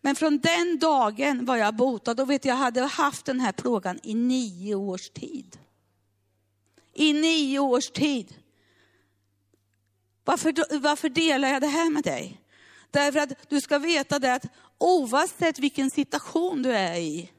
Men 0.00 0.16
från 0.16 0.38
den 0.38 0.78
dagen 0.78 1.44
var 1.44 1.56
jag 1.56 1.76
botad 1.76 2.20
och 2.20 2.30
vet 2.30 2.44
jag 2.44 2.54
hade 2.54 2.82
haft 2.82 3.26
den 3.26 3.40
här 3.40 3.52
plågan 3.52 3.98
i 4.02 4.14
nio 4.14 4.74
års 4.74 5.10
tid. 5.10 5.58
I 6.94 7.12
nio 7.12 7.58
års 7.58 7.90
tid. 7.90 8.34
Varför, 10.24 10.78
varför 10.78 11.08
delar 11.08 11.48
jag 11.48 11.60
det 11.60 11.66
här 11.66 11.90
med 11.90 12.04
dig? 12.04 12.40
Därför 12.90 13.20
att 13.20 13.48
du 13.48 13.60
ska 13.60 13.78
veta 13.78 14.18
det 14.18 14.34
att 14.34 14.46
oavsett 14.82 15.58
vilken 15.58 15.90
situation 15.90 16.62
du 16.62 16.72
är 16.72 16.96
i, 16.96 17.30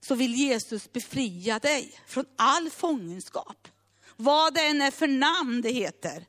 så 0.00 0.14
vill 0.14 0.34
Jesus 0.34 0.92
befria 0.92 1.58
dig 1.58 2.00
från 2.06 2.24
all 2.36 2.70
fångenskap. 2.70 3.68
Vad 4.16 4.54
det 4.54 4.66
än 4.66 4.82
är 4.82 4.90
för 4.90 5.06
namn 5.08 5.62
det 5.62 5.70
heter. 5.70 6.26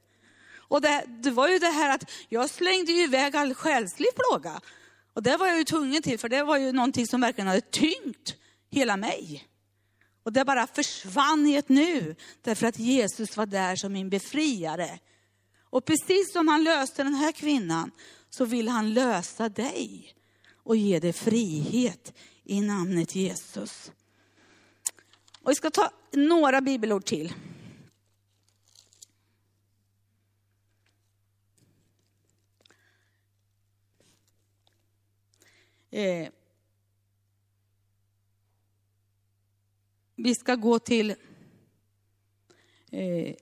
Och 0.58 0.82
det, 0.82 1.04
det 1.08 1.32
var 1.32 1.48
ju 1.48 1.60
det 1.60 1.68
här 1.68 1.96
att 1.96 2.12
jag 2.30 2.50
slängde 2.50 2.92
ju 2.92 3.04
iväg 3.04 3.36
all 3.36 3.54
själslig 3.54 4.08
plåga. 4.16 4.62
Och 5.14 5.24
det 5.24 5.38
var 5.38 5.48
jag 5.48 5.58
ju 5.58 5.64
tvungen 5.64 6.02
till, 6.02 6.20
för 6.20 6.30
det 6.30 6.44
var 6.44 6.58
ju 6.58 6.72
någonting 6.72 7.08
som 7.08 7.22
verkligen 7.22 7.48
hade 7.48 7.62
tyngt 7.62 8.36
hela 8.72 8.98
mig. 8.98 9.48
Och 10.24 10.34
det 10.34 10.46
bara 10.46 10.68
försvann 10.68 11.48
i 11.48 11.56
ett 11.56 11.70
nu, 11.70 12.16
därför 12.42 12.68
att 12.68 12.80
Jesus 12.80 13.38
var 13.38 13.46
där 13.46 13.76
som 13.76 13.94
min 13.94 14.10
befriare. 14.10 15.00
Och 15.70 15.86
precis 15.86 16.34
som 16.34 16.48
han 16.48 16.64
löste 16.64 17.04
den 17.04 17.14
här 17.14 17.32
kvinnan, 17.32 17.92
så 18.30 18.46
vill 18.46 18.68
han 18.68 18.94
lösa 18.94 19.50
dig 19.50 20.16
och 20.67 20.75
ge 20.75 20.99
dig 20.99 21.13
frihet 21.13 22.13
i 22.43 22.62
namnet 22.62 23.15
Jesus. 23.15 23.91
Och 25.41 25.51
vi 25.51 25.56
ska 25.56 25.69
ta 25.69 25.91
några 26.12 26.62
bibelord 26.62 27.06
till. 27.06 27.34
Eh, 35.89 36.30
vi 40.15 40.36
ska 40.36 40.56
gå 40.56 40.80
till 40.80 41.15
eh, 42.91 43.36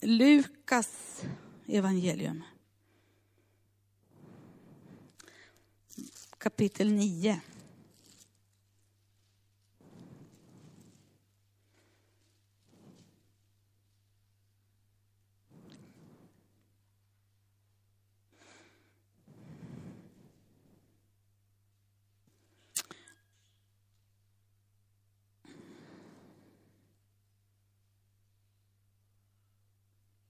Lukas 0.00 1.22
evangelium. 1.66 2.42
Kapitel 6.44 6.92
9. 6.92 7.40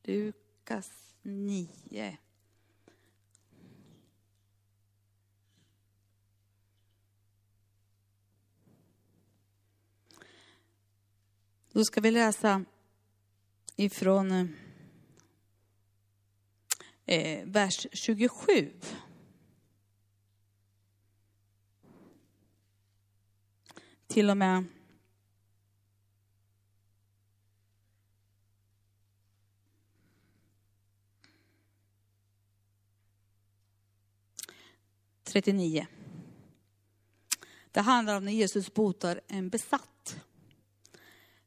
Lukas 0.06 0.90
9. 1.24 2.23
Då 11.74 11.84
ska 11.84 12.00
vi 12.00 12.10
läsa 12.10 12.64
ifrån 13.76 14.30
eh, 14.32 14.46
eh 17.16 17.46
vers 17.46 17.86
27. 17.92 18.72
Till 24.06 24.30
och 24.30 24.36
med 24.36 24.64
39. 35.24 35.86
Det 37.70 37.80
handlar 37.80 38.16
om 38.16 38.24
när 38.24 38.32
Jesus 38.32 38.74
botar 38.74 39.20
en 39.26 39.48
besatt. 39.48 39.93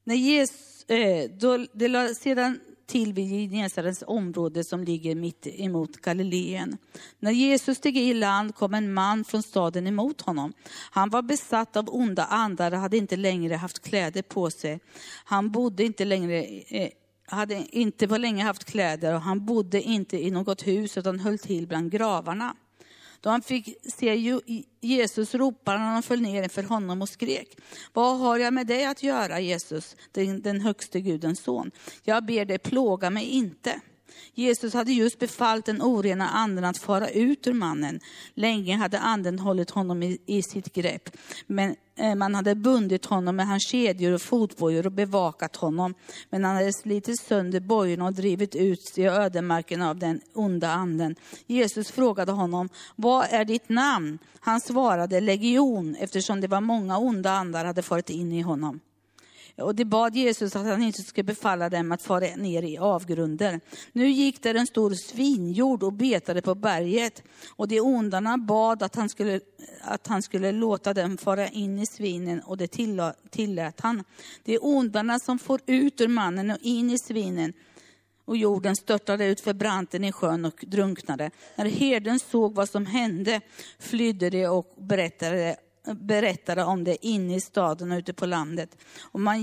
När 0.08 0.16
Jesus, 0.16 0.84
eh, 0.90 1.30
då, 1.30 1.66
det 1.74 1.88
lade 1.88 2.16
sedan 2.16 2.60
till 2.86 3.14
vid 3.14 3.52
Genesarets 3.52 4.04
område 4.08 4.64
som 4.64 4.84
ligger 4.84 5.16
mitt 5.16 5.48
emot 5.48 5.98
Galileen. 5.98 6.78
När 7.20 7.32
Jesus 7.32 7.78
steg 7.78 7.98
i 7.98 8.14
land 8.14 8.56
kom 8.56 8.74
en 8.74 8.94
man 8.94 9.24
från 9.24 9.44
staden 9.44 9.88
emot 9.88 10.22
honom. 10.22 10.54
Han 10.92 11.10
var 11.10 11.22
besatt 11.22 11.78
av 11.78 11.90
onda 11.90 12.26
andar 12.26 12.72
och 12.72 12.78
hade 12.78 12.98
inte 12.98 13.16
längre 13.16 13.56
haft 13.56 13.80
kläder 13.80 14.22
på 14.22 14.50
sig. 14.50 14.80
Han 15.26 15.52
bodde 15.52 15.84
inte 15.84 16.06
längre 16.06 16.44
eh, 16.68 16.90
hade 17.26 17.66
inte 17.72 18.08
på 18.08 18.18
länge 18.18 18.44
haft 18.44 18.66
kläder 18.66 19.14
och 19.14 19.22
han 19.22 19.46
bodde 19.46 19.82
inte 19.82 20.18
i 20.18 20.32
något 20.32 20.68
hus 20.68 20.98
utan 20.98 21.20
höll 21.20 21.40
till 21.40 21.68
bland 21.68 21.92
gravarna. 21.92 22.56
Då 23.22 23.30
han 23.30 23.42
fick 23.42 23.76
se 23.94 24.36
Jesus 24.82 25.36
ropade 25.36 25.78
han 25.78 25.98
och 25.98 26.06
föll 26.06 26.22
ner 26.22 26.44
inför 26.44 26.64
honom 26.64 27.02
och 27.02 27.10
skrek. 27.10 27.58
Vad 27.94 28.20
har 28.20 28.38
jag 28.38 28.54
med 28.54 28.68
dig 28.68 28.86
att 28.86 29.04
göra 29.04 29.40
Jesus, 29.40 29.96
den, 30.12 30.42
den 30.42 30.62
högste 30.62 31.02
Gudens 31.02 31.40
son? 31.40 31.72
Jag 32.04 32.26
ber 32.26 32.46
dig 32.46 32.58
plåga 32.58 33.10
mig 33.10 33.26
inte. 33.26 33.82
Jesus 34.34 34.74
hade 34.74 34.92
just 34.92 35.20
befallt 35.20 35.66
den 35.66 35.82
orena 35.82 36.30
anden 36.30 36.66
att 36.66 36.78
fara 36.78 37.10
ut 37.10 37.48
ur 37.48 37.54
mannen. 37.54 38.00
Länge 38.34 38.76
hade 38.76 39.00
anden 39.00 39.40
hållit 39.40 39.70
honom 39.70 40.04
i, 40.04 40.18
i 40.26 40.42
sitt 40.42 40.74
grepp. 40.74 41.10
Men 41.48 41.76
eh, 41.96 42.16
man 42.16 42.36
hade 42.36 42.56
bundit 42.56 43.06
honom 43.06 43.36
med 43.36 43.48
hans 43.48 43.68
kedjor 43.68 44.14
och 44.14 44.22
fotbojor 44.22 44.86
och 44.86 44.92
bevakat 44.92 45.56
honom. 45.56 45.94
Men 46.30 46.44
han 46.44 46.56
hade 46.56 46.74
slitit 46.74 47.22
sönder 47.22 47.60
bojorna 47.60 48.06
och 48.06 48.14
drivit 48.14 48.56
ut 48.56 48.98
i 48.98 49.06
ödemarken 49.06 49.82
av 49.82 49.98
den 49.98 50.22
onda 50.34 50.70
anden. 50.70 51.16
Jesus 51.48 51.92
frågade 51.92 52.32
honom, 52.32 52.70
vad 52.96 53.28
är 53.30 53.46
ditt 53.46 53.70
namn? 53.70 54.20
Han 54.40 54.62
svarade 54.62 55.20
legion, 55.20 55.96
eftersom 56.00 56.42
det 56.42 56.48
var 56.48 56.62
många 56.62 56.98
onda 56.98 57.32
andar 57.32 57.66
hade 57.66 57.82
farit 57.82 58.10
in 58.10 58.32
i 58.32 58.42
honom. 58.42 58.80
Och 59.58 59.76
de 59.76 59.86
bad 59.86 60.16
Jesus 60.16 60.56
att 60.56 60.66
han 60.66 60.84
inte 60.84 61.02
skulle 61.02 61.24
befalla 61.24 61.70
dem 61.70 61.92
att 61.92 62.02
fara 62.02 62.36
ner 62.36 62.64
i 62.64 62.78
avgrunden. 62.78 63.62
Nu 63.92 64.10
gick 64.10 64.44
där 64.44 64.56
en 64.56 64.68
stor 64.68 64.94
svinjord 64.94 65.84
och 65.84 65.94
betade 65.94 66.42
på 66.42 66.56
berget. 66.56 67.24
Och 67.56 67.68
de 67.68 67.82
ondarna 67.82 68.38
bad 68.38 68.84
att 68.84 68.96
han 68.96 69.10
skulle, 69.10 69.40
att 69.82 70.08
han 70.08 70.22
skulle 70.22 70.52
låta 70.52 70.94
dem 70.94 71.18
fara 71.18 71.48
in 71.48 71.80
i 71.80 71.86
svinen 71.86 72.42
och 72.42 72.58
det 72.58 72.68
tillät 73.30 73.80
han. 73.80 74.04
De 74.44 74.60
ondarna 74.62 75.20
som 75.20 75.40
får 75.40 75.62
ut 75.66 76.02
ur 76.02 76.08
mannen 76.08 76.52
och 76.52 76.58
in 76.62 76.90
i 76.90 76.98
svinen 76.98 77.54
och 78.26 78.38
jorden 78.38 78.76
störtade 78.76 79.26
ut 79.26 79.42
för 79.42 79.54
branten 79.54 80.04
i 80.04 80.12
sjön 80.12 80.46
och 80.46 80.64
drunknade. 80.68 81.32
När 81.56 81.66
herden 81.66 82.20
såg 82.20 82.56
vad 82.56 82.70
som 82.70 82.86
hände 82.86 83.42
flydde 83.80 84.30
de 84.30 84.48
och 84.48 84.74
berättade 84.78 85.56
berättade 85.96 86.64
om 86.64 86.84
det 86.84 87.06
inne 87.06 87.36
i 87.36 87.42
staden 87.42 87.92
och 87.92 87.98
ute 87.98 88.14
på 88.14 88.26
landet. 88.26 88.78
Och 89.12 89.20
man 89.20 89.42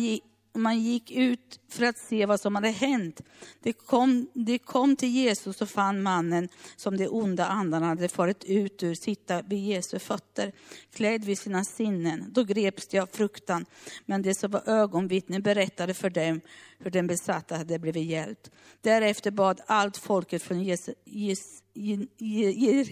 och 0.55 0.61
man 0.61 0.81
gick 0.81 1.11
ut 1.11 1.61
för 1.69 1.85
att 1.85 1.99
se 1.99 2.27
vad 2.27 2.41
som 2.41 2.55
hade 2.55 2.69
hänt. 2.69 3.21
Det 3.63 3.73
kom, 3.73 4.27
det 4.35 4.59
kom 4.59 4.97
till 4.97 5.09
Jesus 5.09 5.63
och 5.63 5.69
fann 5.69 6.03
mannen 6.03 6.49
som 6.77 6.97
de 6.97 7.09
onda 7.09 7.47
andarna 7.47 7.87
hade 7.87 8.09
farit 8.09 8.45
ut 8.45 8.83
ur 8.83 8.95
sitta 8.95 9.43
vid 9.43 9.65
Jesu 9.65 9.99
fötter, 9.99 10.53
klädd 10.93 11.25
vid 11.25 11.39
sina 11.39 11.65
sinnen. 11.65 12.25
Då 12.33 12.45
greps 12.45 12.89
de 12.89 12.99
av 12.99 13.07
fruktan, 13.13 13.65
men 14.07 14.23
det 14.23 14.35
som 14.35 14.51
var 14.51 14.63
ögonvittnen 14.67 15.43
berättade 15.43 15.95
för 15.95 16.11
dem 16.11 16.41
hur 16.79 16.91
den 16.91 17.07
besatta 17.07 17.57
hade 17.57 17.79
blivit 17.79 18.11
hjälpt. 18.11 18.51
Därefter 18.81 19.31
bad 19.31 19.61
allt 19.67 19.97
folket 19.97 20.43
från 20.43 20.63
Jesus, 20.63 21.63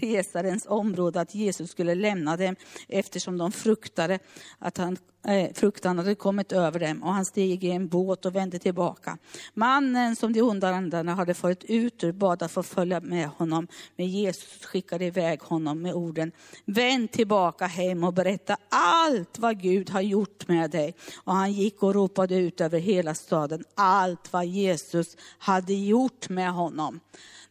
resarens 0.01 0.66
område 0.66 1.20
att 1.20 1.35
Jesus 1.35 1.70
skulle 1.70 1.94
lämna 1.94 2.37
dem 2.37 2.57
eftersom 2.88 3.38
de 3.38 3.53
fruktade 3.53 4.18
att 4.59 4.79
han, 4.79 4.96
eh, 5.24 5.52
fruktan 5.54 5.98
hade 5.98 6.14
kommit 6.14 6.52
över 6.52 6.80
dem 6.80 7.02
och 7.02 7.12
han 7.12 7.24
steg 7.24 7.64
i 7.64 7.70
en 7.70 7.88
båt 7.88 8.26
och 8.26 8.35
vände 8.35 8.58
tillbaka. 8.58 9.18
Mannen 9.54 10.16
som 10.16 10.32
de 10.32 10.42
onda 10.42 10.68
andarna 10.74 11.14
hade 11.14 11.35
farit 11.35 11.64
ut 11.64 12.04
ur 12.04 12.12
bad 12.12 12.42
att 12.42 12.52
få 12.52 12.62
följa 12.62 13.00
med 13.00 13.28
honom 13.28 13.68
men 13.96 14.06
Jesus 14.06 14.64
skickade 14.64 15.04
iväg 15.04 15.42
honom 15.42 15.82
med 15.82 15.94
orden 15.94 16.32
Vänd 16.64 17.12
tillbaka 17.12 17.66
hem 17.66 18.04
och 18.04 18.14
berätta 18.14 18.56
allt 18.68 19.38
vad 19.38 19.60
Gud 19.60 19.90
har 19.90 20.00
gjort 20.00 20.48
med 20.48 20.70
dig. 20.70 20.94
Och 21.25 21.35
han 21.35 21.52
gick 21.52 21.83
och 21.83 21.94
ropade 21.94 22.37
ut 22.37 22.60
över 22.60 22.79
hela 22.79 23.14
staden 23.14 23.64
allt 23.75 24.33
vad 24.33 24.46
Jesus 24.46 25.16
hade 25.38 25.75
gjort 25.75 26.29
med 26.29 26.52
honom. 26.52 27.00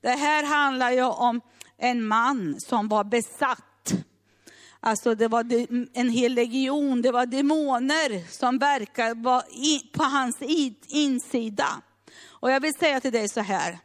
Det 0.02 0.10
här 0.10 0.44
handlar 0.44 0.92
ju 0.92 1.04
om 1.04 1.42
en 1.78 2.08
man 2.08 2.60
som 2.60 2.88
var 2.88 3.04
besatt. 3.04 3.71
Alltså 4.84 5.16
det 5.16 5.28
var 5.28 5.46
en 5.94 6.10
hel 6.10 6.34
legion, 6.34 7.02
det 7.02 7.12
var 7.12 7.26
demoner 7.26 8.32
som 8.32 8.58
verkade 8.58 9.16
på 9.94 10.04
hans 10.04 10.38
insida. 10.88 11.82
Och 12.28 12.52
jag 12.52 12.60
vill 12.60 12.74
säga 12.74 13.02
till 13.02 13.12
dig 13.12 13.30
så 13.30 13.42
här, 13.42 13.80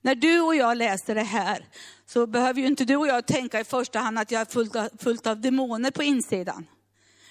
när 0.00 0.14
du 0.14 0.40
och 0.40 0.54
jag 0.54 0.76
läser 0.76 1.14
det 1.14 1.22
här 1.22 1.64
så 2.06 2.26
behöver 2.26 2.60
ju 2.60 2.66
inte 2.66 2.84
du 2.84 2.96
och 2.96 3.06
jag 3.06 3.26
tänka 3.26 3.60
i 3.60 3.64
första 3.64 3.98
hand 3.98 4.18
att 4.18 4.30
jag 4.30 4.40
är 4.40 4.44
fullt 4.44 4.76
av, 4.76 4.88
fullt 4.98 5.26
av 5.26 5.40
demoner 5.40 5.90
på 5.90 6.02
insidan. 6.02 6.66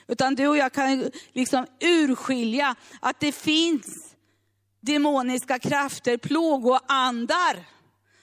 Utan 0.07 0.35
du 0.35 0.47
och 0.47 0.57
jag 0.57 0.73
kan 0.73 1.11
liksom 1.33 1.65
urskilja 1.79 2.75
att 2.99 3.19
det 3.19 3.31
finns 3.31 4.15
demoniska 4.81 5.59
krafter, 5.59 6.17
plågoandar 6.17 7.65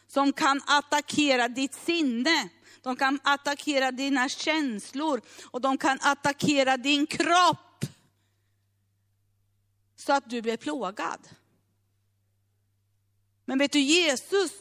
som 0.09 0.33
kan 0.33 0.61
attackera 0.67 1.49
ditt 1.49 1.75
sinne. 1.75 2.49
De 2.87 2.97
kan 2.97 3.21
attackera 3.25 3.93
dina 3.93 4.29
känslor 4.29 5.21
och 5.45 5.61
de 5.61 5.79
kan 5.79 5.99
attackera 6.03 6.77
din 6.77 7.07
kropp. 7.07 7.85
Så 9.97 10.13
att 10.13 10.31
du 10.31 10.43
blir 10.43 10.57
plågad. 10.57 11.29
Men 13.45 13.59
vet 13.59 13.73
du, 13.73 13.81
Jesus, 13.81 14.53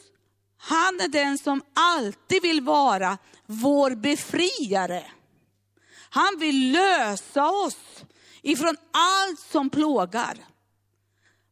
han 0.56 1.00
är 1.00 1.08
den 1.08 1.38
som 1.38 1.62
alltid 1.74 2.42
vill 2.42 2.60
vara 2.60 3.18
vår 3.46 3.94
befriare. 3.94 5.10
Han 6.10 6.38
vill 6.38 6.72
lösa 6.72 7.50
oss 7.50 8.04
ifrån 8.42 8.76
allt 8.90 9.40
som 9.40 9.70
plågar. 9.70 10.38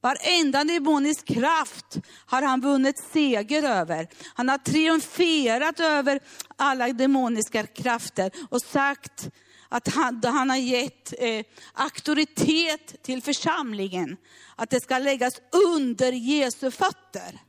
Varenda 0.04 0.64
demonisk 0.64 1.26
kraft 1.26 1.98
har 2.26 2.42
han 2.42 2.60
vunnit 2.60 2.98
seger 3.12 3.62
över. 3.62 4.08
Han 4.34 4.48
har 4.48 4.58
triumferat 4.58 5.80
över 5.80 6.20
alla 6.56 6.88
demoniska 6.88 7.66
krafter 7.66 8.30
och 8.50 8.62
sagt 8.62 9.30
att 9.68 9.88
han, 9.88 10.22
han 10.24 10.50
har 10.50 10.56
gett 10.56 11.14
eh, 11.18 11.44
auktoritet 11.72 13.02
till 13.02 13.22
församlingen. 13.22 14.16
Att 14.56 14.70
det 14.70 14.80
ska 14.80 14.98
läggas 14.98 15.40
under 15.66 16.12
Jesu 16.12 16.70
fötter. 16.70 17.40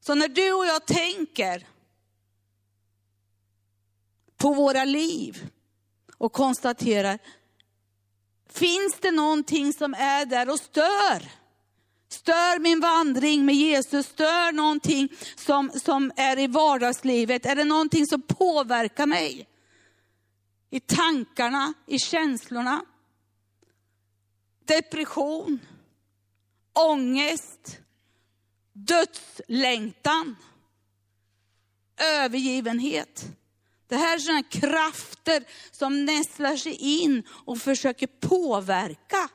Så 0.00 0.14
när 0.14 0.28
du 0.28 0.52
och 0.52 0.66
jag 0.66 0.86
tänker 0.86 1.66
på 4.36 4.52
våra 4.52 4.84
liv 4.84 5.50
och 6.18 6.32
konstaterar, 6.32 7.18
finns 8.52 8.94
det 9.00 9.10
någonting 9.10 9.72
som 9.72 9.94
är 9.94 10.26
där 10.26 10.50
och 10.50 10.60
stör? 10.60 11.40
Stör 12.08 12.58
min 12.58 12.80
vandring 12.80 13.44
med 13.44 13.54
Jesus, 13.54 14.06
stör 14.06 14.52
någonting 14.52 15.08
som, 15.36 15.70
som 15.70 16.12
är 16.16 16.38
i 16.38 16.46
vardagslivet. 16.46 17.46
Är 17.46 17.56
det 17.56 17.64
någonting 17.64 18.06
som 18.06 18.22
påverkar 18.22 19.06
mig? 19.06 19.48
I 20.70 20.80
tankarna, 20.80 21.74
i 21.86 21.98
känslorna. 21.98 22.84
Depression, 24.64 25.58
ångest, 26.72 27.78
dödslängtan, 28.72 30.36
övergivenhet. 31.96 33.39
Det 33.90 33.96
här 33.96 34.14
är 34.14 34.18
sådana 34.18 34.42
krafter 34.42 35.44
som 35.70 36.04
nästlar 36.04 36.56
sig 36.56 36.74
in 36.74 37.22
och 37.28 37.58
försöker 37.58 38.06
påverka 38.06 39.28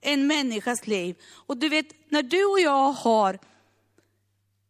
en 0.00 0.26
människas 0.26 0.86
liv. 0.86 1.16
Och 1.26 1.56
du 1.56 1.68
vet, 1.68 1.86
när 2.08 2.22
du 2.22 2.44
och 2.44 2.60
jag 2.60 2.92
har 2.92 3.38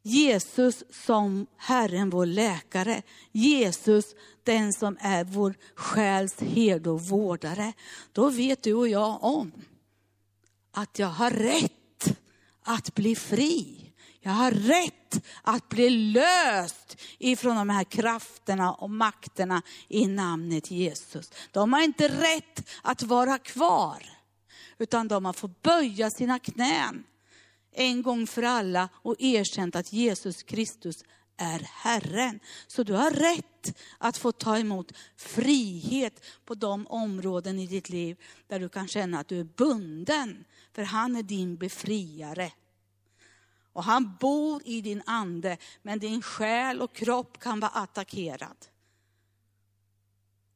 Jesus 0.02 0.84
som 0.90 1.46
Herren, 1.56 2.10
vår 2.10 2.26
läkare. 2.26 3.02
Jesus, 3.32 4.14
den 4.42 4.72
som 4.72 4.98
är 5.00 5.24
vår 5.24 5.54
själs 5.74 6.40
herde 6.40 6.90
och 6.90 7.00
vårdare. 7.00 7.72
Då 8.12 8.28
vet 8.30 8.62
du 8.62 8.74
och 8.74 8.88
jag 8.88 9.24
om 9.24 9.52
att 10.70 10.98
jag 10.98 11.08
har 11.08 11.30
rätt 11.30 12.18
att 12.62 12.94
bli 12.94 13.16
fri. 13.16 13.85
Jag 14.26 14.32
har 14.32 14.50
rätt 14.50 15.24
att 15.42 15.68
bli 15.68 15.90
löst 15.90 16.96
ifrån 17.18 17.56
de 17.56 17.70
här 17.70 17.84
krafterna 17.84 18.72
och 18.72 18.90
makterna 18.90 19.62
i 19.88 20.06
namnet 20.06 20.70
Jesus. 20.70 21.32
De 21.50 21.72
har 21.72 21.82
inte 21.82 22.08
rätt 22.08 22.68
att 22.82 23.02
vara 23.02 23.38
kvar, 23.38 24.02
utan 24.78 25.08
de 25.08 25.24
har 25.24 25.32
fått 25.32 25.62
böja 25.62 26.10
sina 26.10 26.38
knän 26.38 27.04
en 27.72 28.02
gång 28.02 28.26
för 28.26 28.42
alla 28.42 28.88
och 28.94 29.14
erkänt 29.18 29.76
att 29.76 29.92
Jesus 29.92 30.42
Kristus 30.42 31.04
är 31.36 31.58
Herren. 31.58 32.40
Så 32.66 32.82
du 32.82 32.92
har 32.92 33.10
rätt 33.10 33.78
att 33.98 34.16
få 34.16 34.32
ta 34.32 34.58
emot 34.58 34.92
frihet 35.16 36.24
på 36.44 36.54
de 36.54 36.86
områden 36.86 37.58
i 37.58 37.66
ditt 37.66 37.88
liv 37.88 38.16
där 38.46 38.60
du 38.60 38.68
kan 38.68 38.88
känna 38.88 39.20
att 39.20 39.28
du 39.28 39.40
är 39.40 39.44
bunden. 39.44 40.44
För 40.72 40.82
han 40.82 41.16
är 41.16 41.22
din 41.22 41.56
befriare. 41.56 42.52
Och 43.76 43.84
han 43.84 44.16
bor 44.20 44.62
i 44.64 44.80
din 44.80 45.02
ande, 45.06 45.56
men 45.82 45.98
din 45.98 46.22
själ 46.22 46.82
och 46.82 46.92
kropp 46.92 47.38
kan 47.38 47.60
vara 47.60 47.70
attackerad 47.70 48.66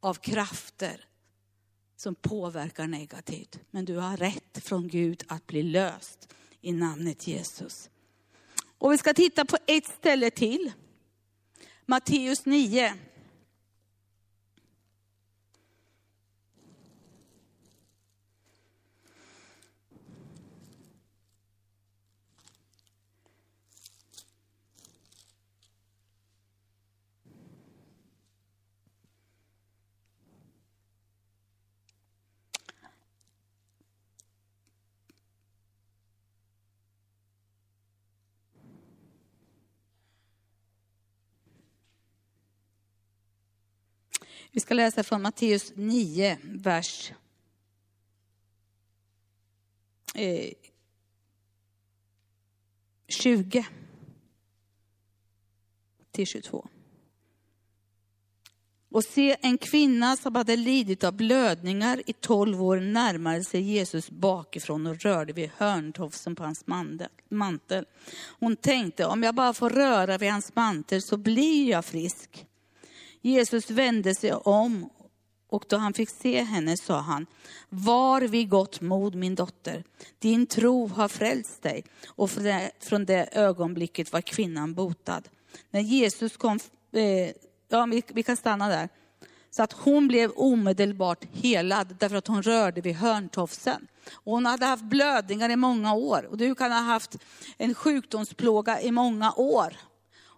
av 0.00 0.14
krafter 0.14 1.04
som 1.96 2.14
påverkar 2.14 2.86
negativt. 2.86 3.58
Men 3.70 3.84
du 3.84 3.96
har 3.96 4.16
rätt 4.16 4.64
från 4.64 4.88
Gud 4.88 5.24
att 5.28 5.46
bli 5.46 5.62
löst 5.62 6.34
i 6.60 6.72
namnet 6.72 7.26
Jesus. 7.26 7.90
Och 8.78 8.92
vi 8.92 8.98
ska 8.98 9.14
titta 9.14 9.44
på 9.44 9.56
ett 9.66 9.86
ställe 9.86 10.30
till. 10.30 10.72
Matteus 11.86 12.46
9. 12.46 12.94
Vi 44.52 44.60
ska 44.60 44.74
läsa 44.74 45.02
från 45.02 45.22
Matteus 45.22 45.72
9, 45.74 46.38
vers 46.42 47.12
eh, 50.14 50.52
20 53.08 53.66
till 56.10 56.26
22. 56.26 56.68
Och 58.90 59.04
se, 59.04 59.36
en 59.40 59.58
kvinna 59.58 60.16
som 60.16 60.34
hade 60.34 60.56
lidit 60.56 61.04
av 61.04 61.12
blödningar 61.12 62.02
i 62.06 62.12
tolv 62.12 62.62
år 62.62 62.80
närmade 62.80 63.44
sig 63.44 63.60
Jesus 63.60 64.10
bakifrån 64.10 64.86
och 64.86 65.00
rörde 65.00 65.32
vid 65.32 65.50
hörntofsen 65.56 66.36
på 66.36 66.42
hans 66.42 66.64
mantel. 67.28 67.86
Hon 68.40 68.56
tänkte, 68.56 69.06
om 69.06 69.22
jag 69.22 69.34
bara 69.34 69.54
får 69.54 69.70
röra 69.70 70.18
vid 70.18 70.30
hans 70.30 70.54
mantel 70.54 71.02
så 71.02 71.16
blir 71.16 71.70
jag 71.70 71.84
frisk. 71.84 72.46
Jesus 73.22 73.70
vände 73.70 74.14
sig 74.14 74.32
om 74.32 74.90
och 75.50 75.64
då 75.68 75.76
han 75.76 75.92
fick 75.92 76.10
se 76.10 76.42
henne 76.42 76.76
sa 76.76 77.00
han, 77.00 77.26
var 77.68 78.20
vid 78.20 78.48
gott 78.48 78.80
mod 78.80 79.14
min 79.14 79.34
dotter, 79.34 79.84
din 80.18 80.46
tro 80.46 80.86
har 80.86 81.08
frälst 81.08 81.62
dig. 81.62 81.84
Och 82.08 82.30
från 82.30 82.44
det, 82.44 82.70
från 82.80 83.04
det 83.04 83.28
ögonblicket 83.32 84.12
var 84.12 84.20
kvinnan 84.20 84.74
botad. 84.74 85.28
När 85.70 85.80
Jesus 85.80 86.36
kom, 86.36 86.58
eh, 86.92 87.30
ja 87.68 87.86
vi, 87.86 88.02
vi 88.08 88.22
kan 88.22 88.36
stanna 88.36 88.68
där. 88.68 88.88
Så 89.50 89.62
att 89.62 89.72
hon 89.72 90.08
blev 90.08 90.30
omedelbart 90.30 91.24
helad 91.32 91.96
därför 91.98 92.16
att 92.16 92.26
hon 92.26 92.42
rörde 92.42 92.80
vid 92.80 92.94
hörntofsen. 92.94 93.86
Och 94.12 94.32
hon 94.32 94.46
hade 94.46 94.66
haft 94.66 94.84
blödningar 94.84 95.50
i 95.50 95.56
många 95.56 95.94
år 95.94 96.28
och 96.30 96.36
du 96.36 96.54
kan 96.54 96.72
ha 96.72 96.80
haft 96.80 97.16
en 97.56 97.74
sjukdomsplåga 97.74 98.80
i 98.80 98.90
många 98.90 99.32
år. 99.32 99.76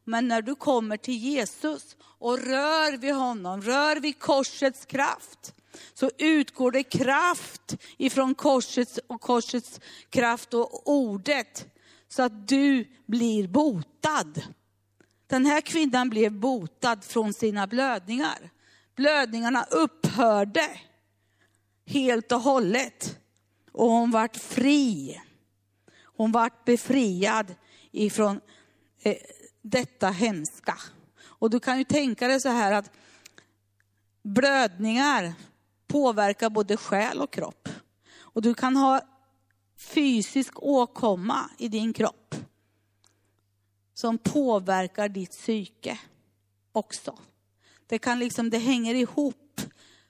Men 0.04 0.28
när 0.28 0.42
du 0.42 0.54
kommer 0.54 0.96
till 0.96 1.16
Jesus 1.16 1.96
och 2.02 2.38
rör 2.38 2.96
vid 2.96 3.14
honom, 3.14 3.62
rör 3.62 3.96
vid 3.96 4.18
korsets 4.18 4.86
kraft, 4.86 5.54
så 5.94 6.10
utgår 6.18 6.70
det 6.70 6.82
kraft 6.82 7.76
ifrån 7.96 8.34
korsets 8.34 9.00
och 9.06 9.20
korsets 9.20 9.80
kraft 10.10 10.54
och 10.54 10.88
ordet, 10.88 11.66
så 12.08 12.22
att 12.22 12.48
du 12.48 12.88
blir 13.06 13.48
botad. 13.48 14.42
Den 15.26 15.46
här 15.46 15.60
kvinnan 15.60 16.10
blev 16.10 16.32
botad 16.32 17.04
från 17.04 17.32
sina 17.32 17.66
blödningar. 17.66 18.50
Blödningarna 18.96 19.64
upphörde 19.70 20.80
helt 21.86 22.32
och 22.32 22.40
hållet. 22.40 23.18
Och 23.72 23.90
hon 23.90 24.10
vart 24.10 24.36
fri. 24.36 25.20
Hon 26.16 26.32
vart 26.32 26.64
befriad 26.64 27.54
ifrån 27.90 28.40
eh, 29.02 29.16
detta 29.62 30.10
hemska. 30.10 30.78
Och 31.24 31.50
du 31.50 31.60
kan 31.60 31.78
ju 31.78 31.84
tänka 31.84 32.28
dig 32.28 32.40
så 32.40 32.48
här 32.48 32.72
att 32.72 32.90
blödningar 34.22 35.34
påverkar 35.86 36.50
både 36.50 36.76
själ 36.76 37.20
och 37.20 37.32
kropp. 37.32 37.68
Och 38.18 38.42
du 38.42 38.54
kan 38.54 38.76
ha 38.76 39.00
fysisk 39.78 40.62
åkomma 40.62 41.50
i 41.58 41.68
din 41.68 41.92
kropp 41.92 42.34
som 43.94 44.18
påverkar 44.18 45.08
ditt 45.08 45.30
psyke 45.30 45.98
också. 46.72 47.18
Det, 47.86 47.98
kan 47.98 48.18
liksom, 48.18 48.50
det 48.50 48.58
hänger 48.58 48.94
ihop 48.94 49.60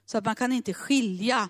så 0.05 0.17
att 0.17 0.25
man 0.25 0.35
kan 0.35 0.51
inte 0.51 0.73
skilja 0.73 1.49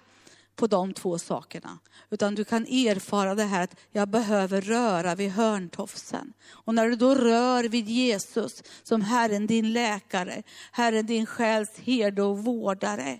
på 0.55 0.67
de 0.67 0.93
två 0.93 1.19
sakerna. 1.19 1.79
Utan 2.09 2.35
du 2.35 2.43
kan 2.43 2.65
erfara 2.65 3.35
det 3.35 3.43
här 3.43 3.63
att 3.63 3.75
jag 3.91 4.09
behöver 4.09 4.61
röra 4.61 5.15
vid 5.15 5.31
hörntofsen. 5.31 6.33
Och 6.49 6.75
när 6.75 6.89
du 6.89 6.95
då 6.95 7.15
rör 7.15 7.63
vid 7.63 7.89
Jesus 7.89 8.63
som 8.83 9.01
Herren 9.01 9.47
din 9.47 9.73
läkare, 9.73 10.43
Herren 10.71 11.05
din 11.05 11.25
själs 11.25 11.77
herde 11.77 12.21
och 12.23 12.43
vårdare, 12.43 13.19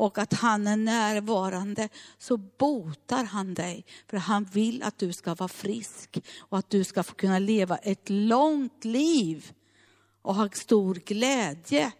och 0.00 0.18
att 0.18 0.32
han 0.32 0.66
är 0.66 0.76
närvarande, 0.76 1.88
så 2.18 2.36
botar 2.36 3.24
han 3.24 3.54
dig. 3.54 3.84
För 4.06 4.16
han 4.16 4.44
vill 4.44 4.82
att 4.82 4.98
du 4.98 5.12
ska 5.12 5.34
vara 5.34 5.48
frisk 5.48 6.18
och 6.38 6.58
att 6.58 6.70
du 6.70 6.84
ska 6.84 7.02
få 7.02 7.14
kunna 7.14 7.38
leva 7.38 7.76
ett 7.76 8.08
långt 8.08 8.84
liv 8.84 9.52
och 10.22 10.34
ha 10.34 10.48
stor 10.48 10.94
glädje 10.94 11.92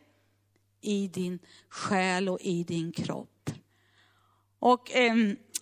i 0.80 1.08
din 1.08 1.38
själ 1.68 2.28
och 2.28 2.40
i 2.40 2.64
din 2.64 2.92
kropp. 2.92 3.39
Och 4.60 4.90
eh, 4.90 5.14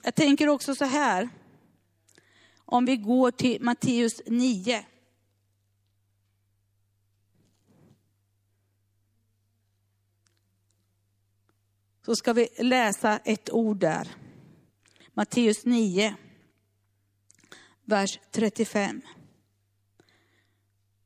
jag 0.02 0.14
tänker 0.14 0.48
också 0.48 0.74
så 0.74 0.84
här, 0.84 1.28
om 2.64 2.84
vi 2.84 2.96
går 2.96 3.30
till 3.30 3.62
Matteus 3.62 4.22
9. 4.26 4.84
Så 12.04 12.16
ska 12.16 12.32
vi 12.32 12.48
läsa 12.58 13.18
ett 13.18 13.50
ord 13.50 13.76
där. 13.76 14.08
Matteus 15.14 15.64
9, 15.64 16.16
vers 17.84 18.20
35 18.30 19.02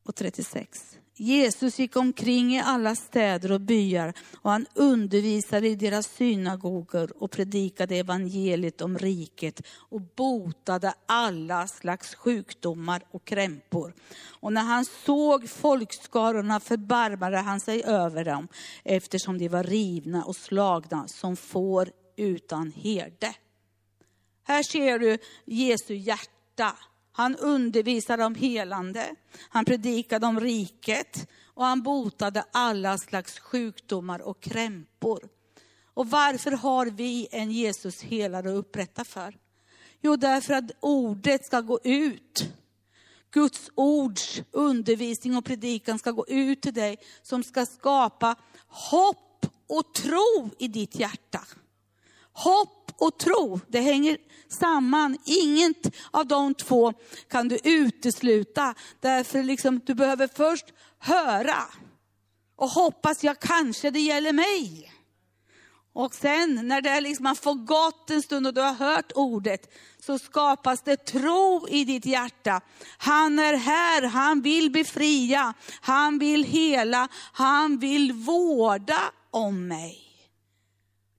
och 0.02 0.14
36. 0.14 0.91
Jesus 1.14 1.78
gick 1.78 1.96
omkring 1.96 2.54
i 2.54 2.60
alla 2.60 2.94
städer 2.94 3.52
och 3.52 3.60
byar 3.60 4.14
och 4.36 4.50
han 4.50 4.66
undervisade 4.74 5.68
i 5.68 5.74
deras 5.74 6.06
synagogor 6.06 7.22
och 7.22 7.30
predikade 7.30 7.96
evangeliet 7.96 8.80
om 8.80 8.98
riket 8.98 9.62
och 9.88 10.00
botade 10.00 10.94
alla 11.06 11.66
slags 11.66 12.14
sjukdomar 12.14 13.02
och 13.10 13.24
krämpor. 13.24 13.94
Och 14.40 14.52
när 14.52 14.62
han 14.62 14.84
såg 14.84 15.48
folkskarorna 15.48 16.60
förbarmade 16.60 17.38
han 17.38 17.60
sig 17.60 17.84
över 17.84 18.24
dem 18.24 18.48
eftersom 18.84 19.38
de 19.38 19.48
var 19.48 19.64
rivna 19.64 20.24
och 20.24 20.36
slagna 20.36 21.08
som 21.08 21.36
får 21.36 21.90
utan 22.16 22.72
herde. 22.72 23.34
Här 24.44 24.62
ser 24.62 24.98
du 24.98 25.18
Jesu 25.44 25.94
hjärta 25.94 26.76
han 27.12 27.36
undervisade 27.36 28.24
om 28.24 28.34
helande, 28.34 29.14
han 29.48 29.64
predikade 29.64 30.26
om 30.26 30.40
riket 30.40 31.28
och 31.44 31.64
han 31.64 31.82
botade 31.82 32.44
alla 32.52 32.98
slags 32.98 33.38
sjukdomar 33.38 34.20
och 34.22 34.40
krämpor. 34.40 35.28
Och 35.94 36.10
varför 36.10 36.50
har 36.50 36.86
vi 36.86 37.28
en 37.30 37.50
Jesus 37.50 38.02
helare 38.02 38.50
att 38.50 38.56
upprätta 38.56 39.04
för? 39.04 39.38
Jo, 40.00 40.16
därför 40.16 40.54
att 40.54 40.70
ordet 40.80 41.46
ska 41.46 41.60
gå 41.60 41.80
ut. 41.84 42.48
Guds 43.30 43.70
ords 43.74 44.42
undervisning 44.50 45.36
och 45.36 45.44
predikan 45.44 45.98
ska 45.98 46.10
gå 46.10 46.26
ut 46.28 46.62
till 46.62 46.74
dig 46.74 46.98
som 47.22 47.42
ska 47.42 47.66
skapa 47.66 48.36
hopp 48.66 49.46
och 49.68 49.94
tro 49.94 50.50
i 50.58 50.68
ditt 50.68 50.94
hjärta. 50.94 51.40
Hopp 52.32 52.81
och 52.98 53.18
tro, 53.18 53.60
det 53.68 53.80
hänger 53.80 54.16
samman. 54.48 55.18
Inget 55.24 55.94
av 56.10 56.26
de 56.26 56.54
två 56.54 56.92
kan 57.30 57.48
du 57.48 57.58
utesluta. 57.64 58.74
Därför 59.00 59.42
liksom, 59.42 59.80
du 59.86 59.94
behöver 59.94 60.28
först 60.34 60.66
höra 60.98 61.62
och 62.56 62.68
hoppas, 62.68 63.24
ja 63.24 63.34
kanske 63.34 63.90
det 63.90 64.00
gäller 64.00 64.32
mig. 64.32 64.92
Och 65.94 66.14
sen 66.14 66.68
när 66.68 66.80
det 66.80 67.00
liksom 67.00 67.26
har 67.26 67.34
fått 67.34 67.66
gått 67.66 68.10
en 68.10 68.22
stund 68.22 68.46
och 68.46 68.54
du 68.54 68.60
har 68.60 68.72
hört 68.72 69.12
ordet, 69.14 69.74
så 70.06 70.18
skapas 70.18 70.82
det 70.82 70.96
tro 70.96 71.68
i 71.68 71.84
ditt 71.84 72.06
hjärta. 72.06 72.60
Han 72.98 73.38
är 73.38 73.56
här, 73.56 74.02
han 74.02 74.42
vill 74.42 74.70
befria, 74.70 75.54
han 75.80 76.18
vill 76.18 76.44
hela, 76.44 77.08
han 77.32 77.78
vill 77.78 78.12
vårda 78.12 79.00
om 79.30 79.68
mig. 79.68 80.01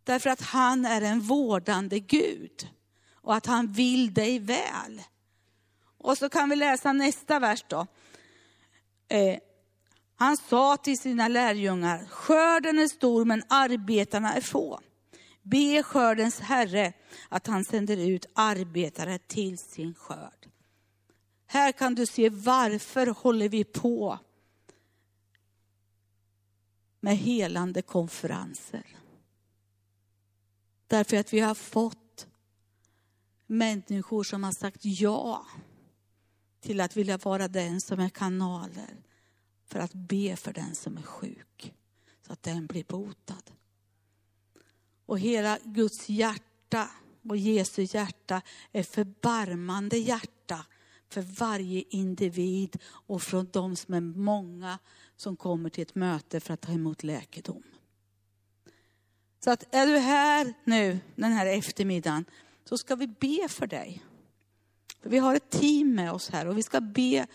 Därför 0.04 0.30
att 0.30 0.42
han 0.42 0.86
är 0.86 1.02
en 1.02 1.22
vårdande 1.22 2.00
Gud 2.00 2.70
och 3.14 3.36
att 3.36 3.46
han 3.46 3.72
vill 3.72 4.14
dig 4.14 4.40
väl. 4.40 5.02
Och 5.98 6.18
så 6.18 6.30
kan 6.30 6.50
vi 6.50 6.56
läsa 6.56 6.94
nästa 6.94 7.40
vers 7.40 7.66
då. 7.68 7.88
Eh, 9.08 9.38
han 10.16 10.38
sa 10.38 10.78
till 10.78 11.00
sina 11.00 11.28
lärjungar, 11.28 12.06
skörden 12.06 12.80
är 12.80 12.88
stor 12.88 13.26
men 13.26 13.44
arbetarna 13.48 14.34
är 14.34 14.42
få. 14.42 14.80
Be 15.42 15.84
skördens 15.84 16.40
herre 16.40 16.94
att 17.30 17.48
han 17.48 17.66
sänder 17.66 17.98
ut 17.98 18.26
arbetare 18.34 19.18
till 19.18 19.58
sin 19.58 19.94
skörd. 19.94 20.50
Här 21.48 21.72
kan 21.72 21.96
du 21.96 22.06
se 22.06 22.30
varför 22.30 23.08
håller 23.08 23.50
vi 23.50 23.64
på 23.64 24.20
med 27.00 27.18
helande 27.18 27.82
konferenser. 27.82 28.84
Därför 30.94 31.18
att 31.18 31.34
vi 31.34 31.40
har 31.40 31.56
fått 31.56 32.28
människor 33.48 34.24
som 34.24 34.44
har 34.44 34.52
sagt 34.52 34.86
ja 34.86 35.48
till 36.62 36.82
att 36.82 36.98
vilja 36.98 37.18
vara 37.18 37.48
den 37.48 37.82
som 37.82 38.00
är 38.00 38.10
kanaler 38.10 39.04
för 39.66 39.80
att 39.80 39.94
be 39.94 40.36
för 40.36 40.54
den 40.54 40.76
som 40.76 40.98
är 40.98 41.02
sjuk, 41.02 41.74
så 42.28 42.34
att 42.34 42.44
den 42.44 42.68
blir 42.68 42.84
botad. 42.84 43.52
Och 45.06 45.20
hela 45.20 45.60
Guds 45.64 46.10
hjärta 46.10 46.90
och 47.30 47.38
Jesu 47.38 47.82
hjärta 47.82 48.42
är 48.72 48.84
förbarmande 48.84 49.98
hjärta 49.98 50.66
för 51.10 51.22
varje 51.22 51.84
individ 51.90 52.78
och 52.86 53.22
från 53.22 53.50
de 53.54 53.76
som 53.76 53.94
är 53.94 54.02
många 54.02 54.80
som 55.16 55.36
kommer 55.36 55.70
till 55.70 55.82
ett 55.82 55.96
möte 55.96 56.40
för 56.40 56.54
att 56.54 56.62
ta 56.62 56.72
emot 56.72 57.04
läkedom. 57.04 57.64
Så 59.44 59.52
att 59.52 59.76
är 59.76 59.88
du 59.88 59.98
här 59.98 60.54
nu 60.64 61.00
den 61.16 61.32
här 61.32 61.46
eftermiddagen 61.46 62.26
så 62.70 62.78
ska 62.78 62.96
vi 62.96 63.08
be 63.08 63.48
för 63.50 63.68
dig. 63.68 64.04
För 65.02 65.10
vi 65.10 65.18
har 65.18 65.36
ett 65.36 65.50
team 65.50 65.96
med 65.96 66.12
oss 66.12 66.30
här 66.30 66.48
och 66.48 66.58
vi 66.58 66.64
ska 66.64 66.82
be 66.82 67.28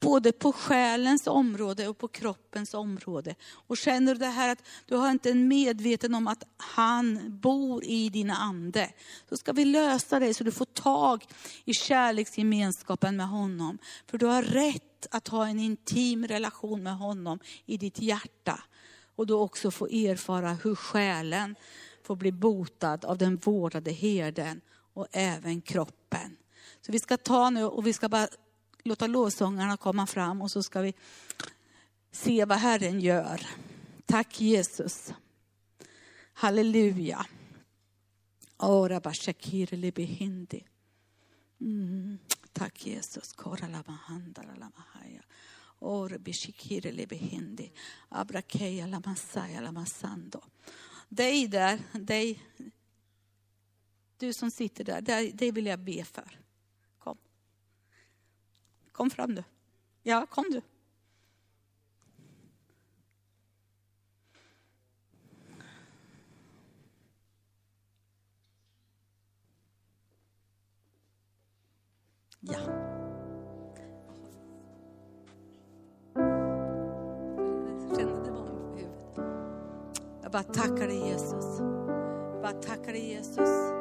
både 0.00 0.32
på 0.32 0.52
själens 0.52 1.26
område 1.26 1.88
och 1.88 1.98
på 1.98 2.08
kroppens 2.08 2.74
område. 2.74 3.34
Och 3.50 3.76
känner 3.76 4.14
du 4.14 4.18
det 4.18 4.26
här 4.26 4.48
att 4.48 4.62
du 4.86 4.96
har 4.96 5.10
inte 5.10 5.30
en 5.30 5.48
medveten 5.48 6.14
om 6.14 6.28
att 6.28 6.44
han 6.56 7.20
bor 7.40 7.84
i 7.84 8.08
din 8.08 8.30
ande, 8.30 8.92
så 9.28 9.36
ska 9.36 9.52
vi 9.52 9.64
lösa 9.64 10.18
det 10.18 10.34
så 10.34 10.44
du 10.44 10.52
får 10.52 10.64
tag 10.64 11.24
i 11.64 11.74
kärleksgemenskapen 11.74 13.16
med 13.16 13.28
honom. 13.28 13.78
För 14.06 14.18
du 14.18 14.26
har 14.26 14.42
rätt 14.42 15.06
att 15.10 15.28
ha 15.28 15.46
en 15.46 15.58
intim 15.58 16.26
relation 16.26 16.82
med 16.82 16.96
honom 16.96 17.38
i 17.66 17.76
ditt 17.76 18.00
hjärta 18.00 18.60
och 19.20 19.26
då 19.26 19.40
också 19.40 19.70
få 19.70 19.86
erfara 19.86 20.52
hur 20.52 20.74
själen 20.74 21.56
får 22.02 22.16
bli 22.16 22.32
botad 22.32 23.04
av 23.04 23.18
den 23.18 23.36
vårdade 23.36 23.90
herden 23.90 24.60
och 24.94 25.06
även 25.12 25.60
kroppen. 25.60 26.36
Så 26.80 26.92
vi 26.92 26.98
ska 26.98 27.16
ta 27.16 27.50
nu 27.50 27.64
och 27.64 27.86
vi 27.86 27.92
ska 27.92 28.08
bara 28.08 28.28
låta 28.84 29.06
lovsångarna 29.06 29.76
komma 29.76 30.06
fram 30.06 30.42
och 30.42 30.50
så 30.50 30.62
ska 30.62 30.80
vi 30.80 30.94
se 32.12 32.44
vad 32.44 32.58
Herren 32.58 33.00
gör. 33.00 33.46
Tack 34.06 34.40
Jesus. 34.40 35.12
Halleluja. 36.32 37.26
Ora 38.58 39.00
bashakir 39.00 39.74
mm. 41.60 42.18
Tack 42.52 42.86
Jesus 42.86 43.34
handara 45.80 46.08
lama 46.08 46.08
haya. 46.08 46.18
Bishikire 46.18 46.92
lebehindi. 46.92 47.72
Abrakeya 48.08 48.86
lamasaya. 48.86 49.72
Dig 51.08 51.48
där, 51.48 51.80
dig, 51.92 52.42
du 54.16 54.32
som 54.32 54.50
sitter 54.50 54.84
där, 54.84 55.00
dig, 55.00 55.32
dig 55.32 55.50
vill 55.52 55.66
jag 55.66 55.78
be 55.78 56.04
för. 56.04 56.38
Kom. 56.98 57.18
Kom 58.92 59.10
fram 59.10 59.34
du. 59.34 59.44
Ja, 60.02 60.26
kom 60.26 60.44
du. 60.50 60.62
Ja. 72.40 72.99
Jag 80.32 80.44
bara 80.44 80.54
tackar 80.54 80.86
dig 80.86 81.08
Jesus. 81.08 81.60
Jag 82.32 82.42
bara 82.42 82.52
tackar 82.52 82.92
dig 82.92 83.10
Jesus. 83.10 83.79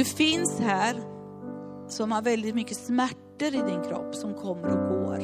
Du 0.00 0.04
finns 0.04 0.60
här 0.60 0.96
som 1.88 2.12
har 2.12 2.22
väldigt 2.22 2.54
mycket 2.54 2.76
smärtor 2.76 3.48
i 3.54 3.62
din 3.70 3.82
kropp 3.88 4.14
som 4.14 4.34
kommer 4.34 4.68
och 4.68 4.88
går. 4.88 5.18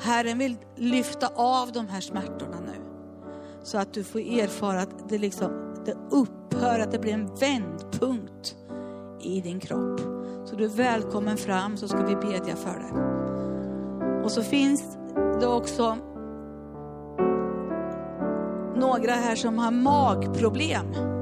Herren 0.00 0.38
vill 0.38 0.56
lyfta 0.76 1.28
av 1.34 1.72
de 1.72 1.88
här 1.88 2.00
smärtorna 2.00 2.60
nu. 2.60 2.80
Så 3.62 3.78
att 3.78 3.92
du 3.92 4.04
får 4.04 4.18
erfara 4.20 4.80
att 4.80 5.08
det, 5.08 5.18
liksom, 5.18 5.50
det 5.86 5.96
upphör, 6.10 6.80
att 6.80 6.92
det 6.92 6.98
blir 6.98 7.12
en 7.12 7.34
vändpunkt 7.34 8.56
i 9.20 9.40
din 9.40 9.60
kropp. 9.60 10.00
Så 10.44 10.56
du 10.56 10.64
är 10.64 10.76
välkommen 10.76 11.36
fram 11.36 11.76
så 11.76 11.88
ska 11.88 12.06
vi 12.06 12.16
bedja 12.16 12.56
för 12.56 12.78
dig. 12.80 12.92
Och 14.24 14.30
så 14.30 14.42
finns 14.42 14.98
det 15.40 15.46
också 15.46 15.96
några 18.76 19.12
här 19.12 19.36
som 19.36 19.58
har 19.58 19.70
magproblem. 19.70 21.13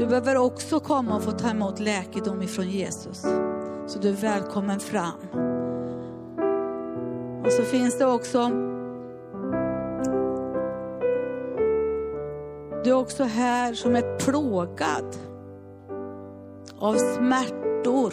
Du 0.00 0.06
behöver 0.06 0.36
också 0.36 0.80
komma 0.80 1.16
och 1.16 1.22
få 1.22 1.30
ta 1.30 1.50
emot 1.50 1.80
läkedom 1.80 2.42
ifrån 2.42 2.68
Jesus. 2.68 3.20
Så 3.86 3.98
du 3.98 4.08
är 4.08 4.12
välkommen 4.12 4.80
fram. 4.80 5.20
Och 7.44 7.52
så 7.52 7.62
finns 7.62 7.98
det 7.98 8.06
också 8.06 8.48
Du 12.84 12.90
är 12.90 12.94
också 12.94 13.24
här 13.24 13.74
som 13.74 13.96
är 13.96 14.18
plågad 14.18 15.16
av 16.78 16.94
smärtor 16.94 18.12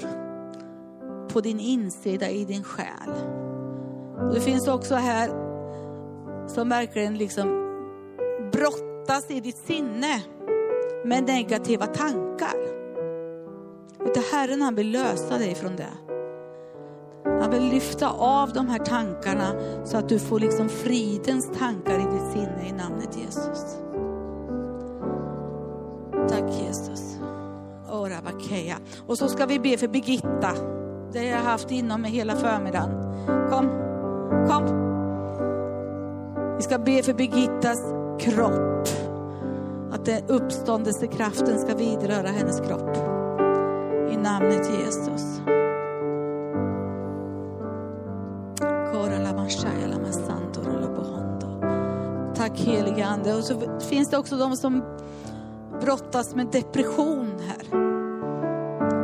på 1.29 1.41
din 1.41 1.59
insida 1.59 2.29
i 2.29 2.45
din 2.45 2.63
själ. 2.63 3.13
Du 4.33 4.39
finns 4.39 4.67
också 4.67 4.95
här 4.95 5.29
som 6.47 6.69
verkligen 6.69 7.17
liksom 7.17 7.47
brottas 8.51 9.31
i 9.31 9.39
ditt 9.39 9.57
sinne 9.57 10.21
med 11.07 11.23
negativa 11.23 11.85
tankar. 11.85 12.55
Utan 14.05 14.23
Herren 14.31 14.61
han 14.61 14.75
vill 14.75 14.91
lösa 14.91 15.37
dig 15.37 15.55
från 15.55 15.75
det. 15.75 15.93
Han 17.41 17.51
vill 17.51 17.69
lyfta 17.69 18.09
av 18.09 18.53
de 18.53 18.69
här 18.69 18.79
tankarna 18.79 19.53
så 19.85 19.97
att 19.97 20.09
du 20.09 20.19
får 20.19 20.39
liksom 20.39 20.69
fridens 20.69 21.51
tankar 21.59 21.99
i 21.99 22.13
ditt 22.13 22.31
sinne 22.33 22.67
i 22.69 22.71
namnet 22.71 23.17
Jesus. 23.17 23.77
Tack 26.29 26.61
Jesus. 26.61 27.17
Ora. 27.91 28.17
Och 29.07 29.17
så 29.17 29.27
ska 29.27 29.45
vi 29.45 29.59
be 29.59 29.77
för 29.77 29.87
Birgitta. 29.87 30.53
Det 31.13 31.19
har 31.19 31.25
jag 31.25 31.43
haft 31.43 31.71
inom 31.71 32.01
mig 32.01 32.11
hela 32.11 32.35
förmiddagen. 32.35 32.91
Kom, 33.49 33.69
kom. 34.47 34.87
Vi 36.57 36.63
ska 36.63 36.77
be 36.77 37.03
för 37.03 37.13
Birgittas 37.13 37.79
kropp. 38.19 39.06
Att 40.07 40.27
den 40.27 40.35
uppståndelsekraften 40.35 41.59
ska 41.59 41.75
vidröra 41.75 42.27
hennes 42.27 42.59
kropp. 42.59 42.97
I 44.11 44.17
namnet 44.17 44.69
Jesus. 44.79 45.41
Tack 52.35 52.59
helige 52.59 53.05
Ande. 53.05 53.33
Och 53.33 53.43
så 53.43 53.79
finns 53.79 54.09
det 54.09 54.17
också 54.17 54.37
de 54.37 54.55
som 54.55 54.83
brottas 55.81 56.35
med 56.35 56.47
depression 56.51 57.31
här. 57.47 57.79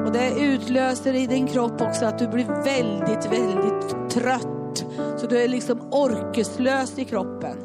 Och 0.05 0.11
det 0.11 0.39
utlöser 0.39 1.13
i 1.13 1.27
din 1.27 1.47
kropp 1.47 1.81
också 1.81 2.05
att 2.05 2.19
du 2.19 2.27
blir 2.27 2.45
väldigt, 2.45 3.25
väldigt 3.25 4.09
trött. 4.09 4.85
Så 5.17 5.27
du 5.27 5.41
är 5.41 5.47
liksom 5.47 5.79
orkeslös 5.91 6.99
i 6.99 7.05
kroppen. 7.05 7.57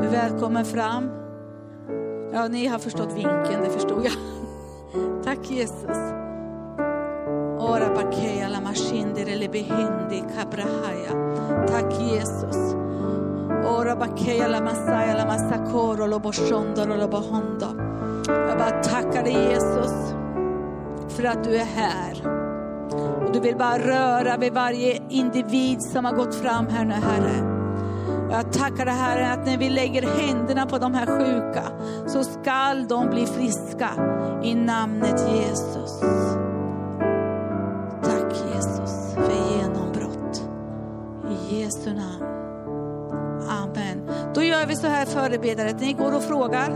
Du 0.00 0.06
är 0.06 0.10
välkommen 0.10 0.64
fram. 0.64 1.23
Ja, 2.34 2.48
ni 2.48 2.66
har 2.66 2.78
förstått 2.78 3.12
vinkeln, 3.12 3.62
det 3.62 3.70
förstod 3.70 4.04
jag. 4.04 4.12
Tack 5.24 5.50
Jesus. 5.50 5.98
Ora 7.58 7.88
la 8.48 8.60
le 9.34 9.48
behindi 9.48 10.24
kabrahaya. 10.36 11.12
Tack 11.68 12.00
Jesus. 12.00 12.74
Ora 13.64 13.94
la 14.48 14.60
masaya 14.60 15.14
la 15.16 15.26
masakoro 15.26 16.06
lo 16.06 16.18
boshondoro 16.18 16.96
lo 16.96 17.08
bohondo. 17.08 17.66
Jag 18.26 18.58
bara 18.58 18.82
tackar 18.82 19.22
dig 19.24 19.50
Jesus 19.50 20.14
för 21.08 21.24
att 21.24 21.44
du 21.44 21.56
är 21.56 21.64
här. 21.64 22.26
Och 23.26 23.32
du 23.32 23.40
vill 23.40 23.56
bara 23.56 23.78
röra 23.78 24.36
vid 24.36 24.52
varje 24.52 25.02
individ 25.08 25.82
som 25.82 26.04
har 26.04 26.12
gått 26.12 26.34
fram 26.34 26.66
här 26.66 26.84
nu 26.84 26.94
Herre. 26.94 27.53
Och 28.26 28.32
jag 28.32 28.52
tackar 28.52 28.84
dig 28.84 28.94
Herre 28.94 29.32
att 29.32 29.46
när 29.46 29.58
vi 29.58 29.70
lägger 29.70 30.02
händerna 30.02 30.66
på 30.66 30.78
de 30.78 30.94
här 30.94 31.06
sjuka 31.06 31.62
så 32.06 32.24
skall 32.24 32.88
de 32.88 33.10
bli 33.10 33.26
friska 33.26 33.90
i 34.42 34.54
namnet 34.54 35.28
Jesus. 35.30 36.00
Tack 38.02 38.32
Jesus 38.54 39.14
för 39.14 39.56
genombrott. 39.56 40.48
I 41.30 41.60
Jesu 41.60 41.90
namn. 41.90 42.24
Amen. 43.48 44.10
Då 44.34 44.42
gör 44.42 44.66
vi 44.66 44.76
så 44.76 44.86
här 44.86 45.06
förebedare 45.06 45.70
att 45.70 45.80
ni 45.80 45.92
går 45.92 46.16
och 46.16 46.22
frågar 46.22 46.70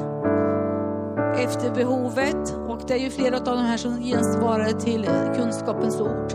efter 1.36 1.74
behovet. 1.74 2.56
Och 2.68 2.80
det 2.86 2.94
är 2.94 2.98
ju 2.98 3.10
flera 3.10 3.36
av 3.36 3.44
de 3.44 3.58
här 3.58 3.76
som 3.76 4.02
gensvarade 4.02 4.80
till 4.80 5.10
kunskapens 5.36 6.00
ord. 6.00 6.32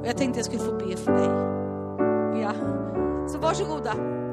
Och 0.00 0.06
jag 0.06 0.16
tänkte 0.16 0.38
jag 0.38 0.46
skulle 0.46 0.62
få 0.62 0.72
be 0.72 0.96
för 0.96 1.12
dig. 1.12 1.30
Ja, 2.42 2.52
så 3.28 3.38
varsågoda. 3.38 4.23